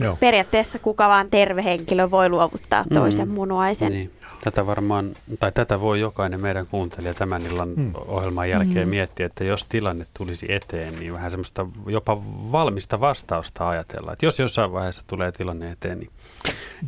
Joo. 0.00 0.16
Periaatteessa 0.20 0.78
kuka 0.78 1.08
vaan 1.08 1.30
terve 1.30 1.64
henkilö 1.64 2.10
voi 2.10 2.28
luovuttaa 2.28 2.84
toisen 2.94 3.28
Mm. 3.28 3.34
munuaisen. 3.34 3.92
Niin. 3.92 4.10
Tätä 4.44 4.66
varmaan, 4.66 5.14
tai 5.40 5.52
tätä 5.52 5.80
voi 5.80 6.00
jokainen 6.00 6.40
meidän 6.40 6.66
kuuntelija 6.66 7.14
tämän 7.14 7.42
illan 7.42 7.68
Mm. 7.76 7.92
ohjelman 7.94 8.50
jälkeen 8.50 8.86
Mm. 8.86 8.90
miettiä, 8.90 9.26
että 9.26 9.44
jos 9.44 9.64
tilanne 9.64 10.06
tulisi 10.14 10.52
eteen, 10.52 10.98
niin 10.98 11.12
vähän 11.12 11.30
semmoista 11.30 11.66
jopa 11.86 12.22
valmista 12.52 13.00
vastausta 13.00 13.68
ajatella. 13.68 14.12
Että 14.12 14.26
jos 14.26 14.38
jossain 14.38 14.72
vaiheessa 14.72 15.02
tulee 15.06 15.32
tilanne 15.32 15.70
eteen, 15.70 15.98
niin, 15.98 16.10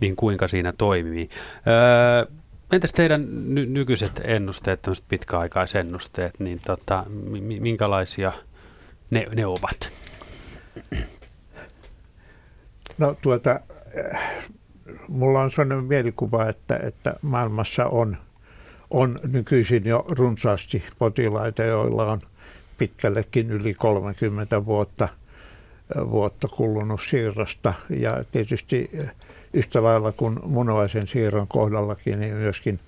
niin 0.01 0.17
kuinka 0.17 0.49
siinä 0.49 0.73
toimii. 0.79 1.29
Öö, 1.67 2.33
entäs 2.73 2.93
teidän 2.93 3.27
ny- 3.55 3.67
nykyiset 3.67 4.21
ennusteet, 4.25 4.83
tämmöiset 4.83 5.05
pitkäaikaisennusteet, 5.09 6.41
niin 6.41 6.61
tota, 6.67 7.05
mi- 7.09 7.61
minkälaisia 7.61 8.33
ne, 9.11 9.27
ne 9.35 9.47
ovat? 9.47 9.91
No 12.99 13.17
tuota, 13.23 13.61
äh, 14.15 14.23
mulla 15.09 15.41
on 15.41 15.51
sellainen 15.51 15.85
mielikuva, 15.85 16.49
että, 16.49 16.81
että 16.83 17.15
maailmassa 17.23 17.87
on, 17.87 18.17
on 18.91 19.19
nykyisin 19.27 19.85
jo 19.85 20.05
runsaasti 20.09 20.83
potilaita, 20.99 21.63
joilla 21.63 22.13
on 22.13 22.21
pitkällekin 22.79 23.51
yli 23.51 23.75
30 23.75 24.65
vuotta, 24.67 25.09
vuotta 26.11 26.49
kulunut 26.49 27.01
siirrosta. 27.09 27.75
Ja 27.91 28.25
tietysti 28.33 28.91
yhtä 29.53 29.83
lailla 29.83 30.13
kuin 30.13 30.39
munuaisen 30.45 31.07
siirron 31.07 31.49
kohdallakin, 31.49 32.21
niin 32.21 32.35
myöskin 32.35 32.81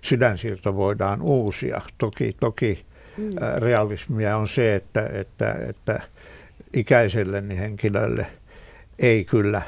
sydänsiirto 0.00 0.76
voidaan 0.76 1.22
uusia. 1.22 1.80
Toki, 1.98 2.36
toki 2.40 2.86
Mm. 3.16 3.34
realismia 3.56 4.36
on 4.36 4.48
se, 4.48 4.74
että, 4.74 5.10
että, 5.12 5.56
että 5.68 6.00
ikäiselle 6.74 7.40
niin 7.40 7.60
henkilölle 7.60 8.26
ei 8.98 9.24
kyllä 9.24 9.62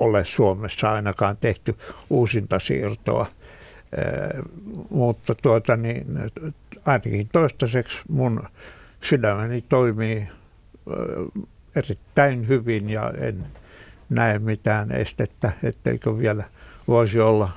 ole 0.00 0.24
Suomessa 0.24 0.92
ainakaan 0.92 1.36
tehty 1.36 1.76
uusintasiirtoa. 2.10 3.20
Äh, 3.22 4.42
mutta 4.90 5.34
tuota, 5.34 5.76
niin, 5.76 6.06
ainakin 6.86 7.28
toistaiseksi 7.32 7.98
mun 8.08 8.42
sydämeni 9.02 9.64
toimii 9.68 10.28
erittäin 11.76 12.48
hyvin 12.48 12.90
ja 12.90 13.12
en 13.18 13.44
näe 14.10 14.38
mitään 14.38 14.92
estettä, 14.92 15.52
etteikö 15.62 16.18
vielä 16.18 16.44
voisi 16.88 17.20
olla 17.20 17.50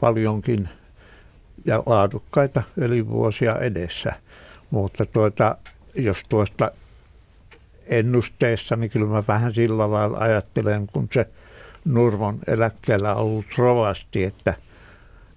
paljonkin 0.00 0.68
ja 1.64 1.82
laadukkaita 1.86 2.62
elinvuosia 2.78 3.58
edessä. 3.58 4.12
Mutta 4.70 5.06
tuota, 5.06 5.56
jos 5.94 6.22
tuosta 6.28 6.70
ennusteessa, 7.86 8.76
niin 8.76 8.90
kyllä 8.90 9.06
mä 9.06 9.22
vähän 9.28 9.54
sillä 9.54 9.90
lailla 9.90 10.18
ajattelen, 10.18 10.86
kun 10.92 11.08
se 11.12 11.24
Nurmon 11.84 12.38
eläkkeellä 12.46 13.14
ollut 13.14 13.46
rovasti, 13.58 14.24
että, 14.24 14.54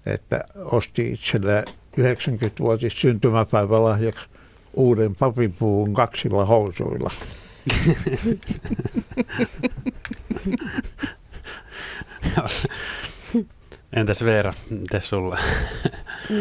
että 0.06 0.44
osti 0.64 1.12
itselleen 1.12 1.64
90-vuotis 2.00 3.00
syntymäpäivälahjaksi 3.00 4.28
uuden 4.74 5.16
papipuun 5.16 5.94
kaksilla 5.94 6.44
housuilla. 6.44 7.10
Entäs 13.92 14.24
Veera, 14.24 14.52
miten 14.70 15.00
sulla? 15.00 15.38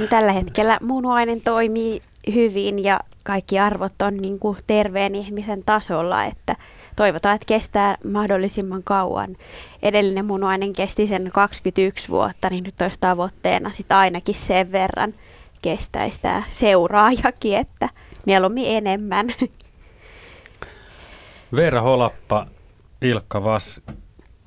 Tällä 0.10 0.32
hetkellä 0.32 0.78
munuainen 0.82 1.42
toimii 1.42 2.02
hyvin 2.34 2.84
ja 2.84 3.00
kaikki 3.24 3.60
arvot 3.60 4.02
on 4.02 4.18
niin 4.18 4.40
kuin 4.40 4.58
terveen 4.68 5.16
ihmisen 5.16 5.64
tasolla, 5.66 6.26
että 6.26 6.56
toivotaan, 6.96 7.36
että 7.36 7.46
kestää 7.46 7.98
mahdollisimman 8.06 8.84
kauan. 8.84 9.38
Edellinen 9.82 10.26
munuainen 10.26 10.74
kesti 10.74 11.08
sen 11.08 11.32
21 11.34 12.10
vuotta, 12.10 12.50
niin 12.50 12.64
nyt 12.64 12.82
olisi 12.82 12.98
tavoitteena 13.00 13.70
sit 13.70 13.92
ainakin 13.92 14.36
sen 14.36 14.72
verran 14.72 15.14
kestäisi 15.62 16.22
tämä 16.22 16.44
seuraajakin, 16.50 17.58
että 17.58 17.90
mieluummin 18.26 18.68
enemmän. 18.68 19.34
Veera 21.56 21.82
Holappa, 21.82 22.48
Ilkka 23.02 23.44
Vas, 23.44 23.82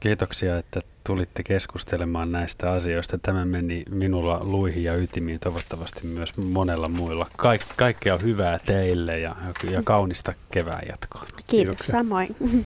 kiitoksia, 0.00 0.58
että 0.58 0.82
tulitte 1.04 1.42
keskustelemaan 1.42 2.32
näistä 2.32 2.72
asioista. 2.72 3.18
Tämä 3.18 3.44
meni 3.44 3.82
minulla 3.90 4.40
luihin 4.44 4.84
ja 4.84 4.96
ytimiin, 4.96 5.40
toivottavasti 5.40 6.06
myös 6.06 6.36
monella 6.36 6.88
muilla. 6.88 7.26
Kaik- 7.36 7.64
kaikkea 7.76 8.18
hyvää 8.18 8.58
teille 8.66 9.18
ja, 9.18 9.36
ja 9.70 9.82
kaunista 9.84 10.34
kevään 10.50 10.82
jatkoa. 10.88 11.20
Kiitos 11.20 11.44
Kiitoksia. 11.46 11.92
samoin. 11.92 12.36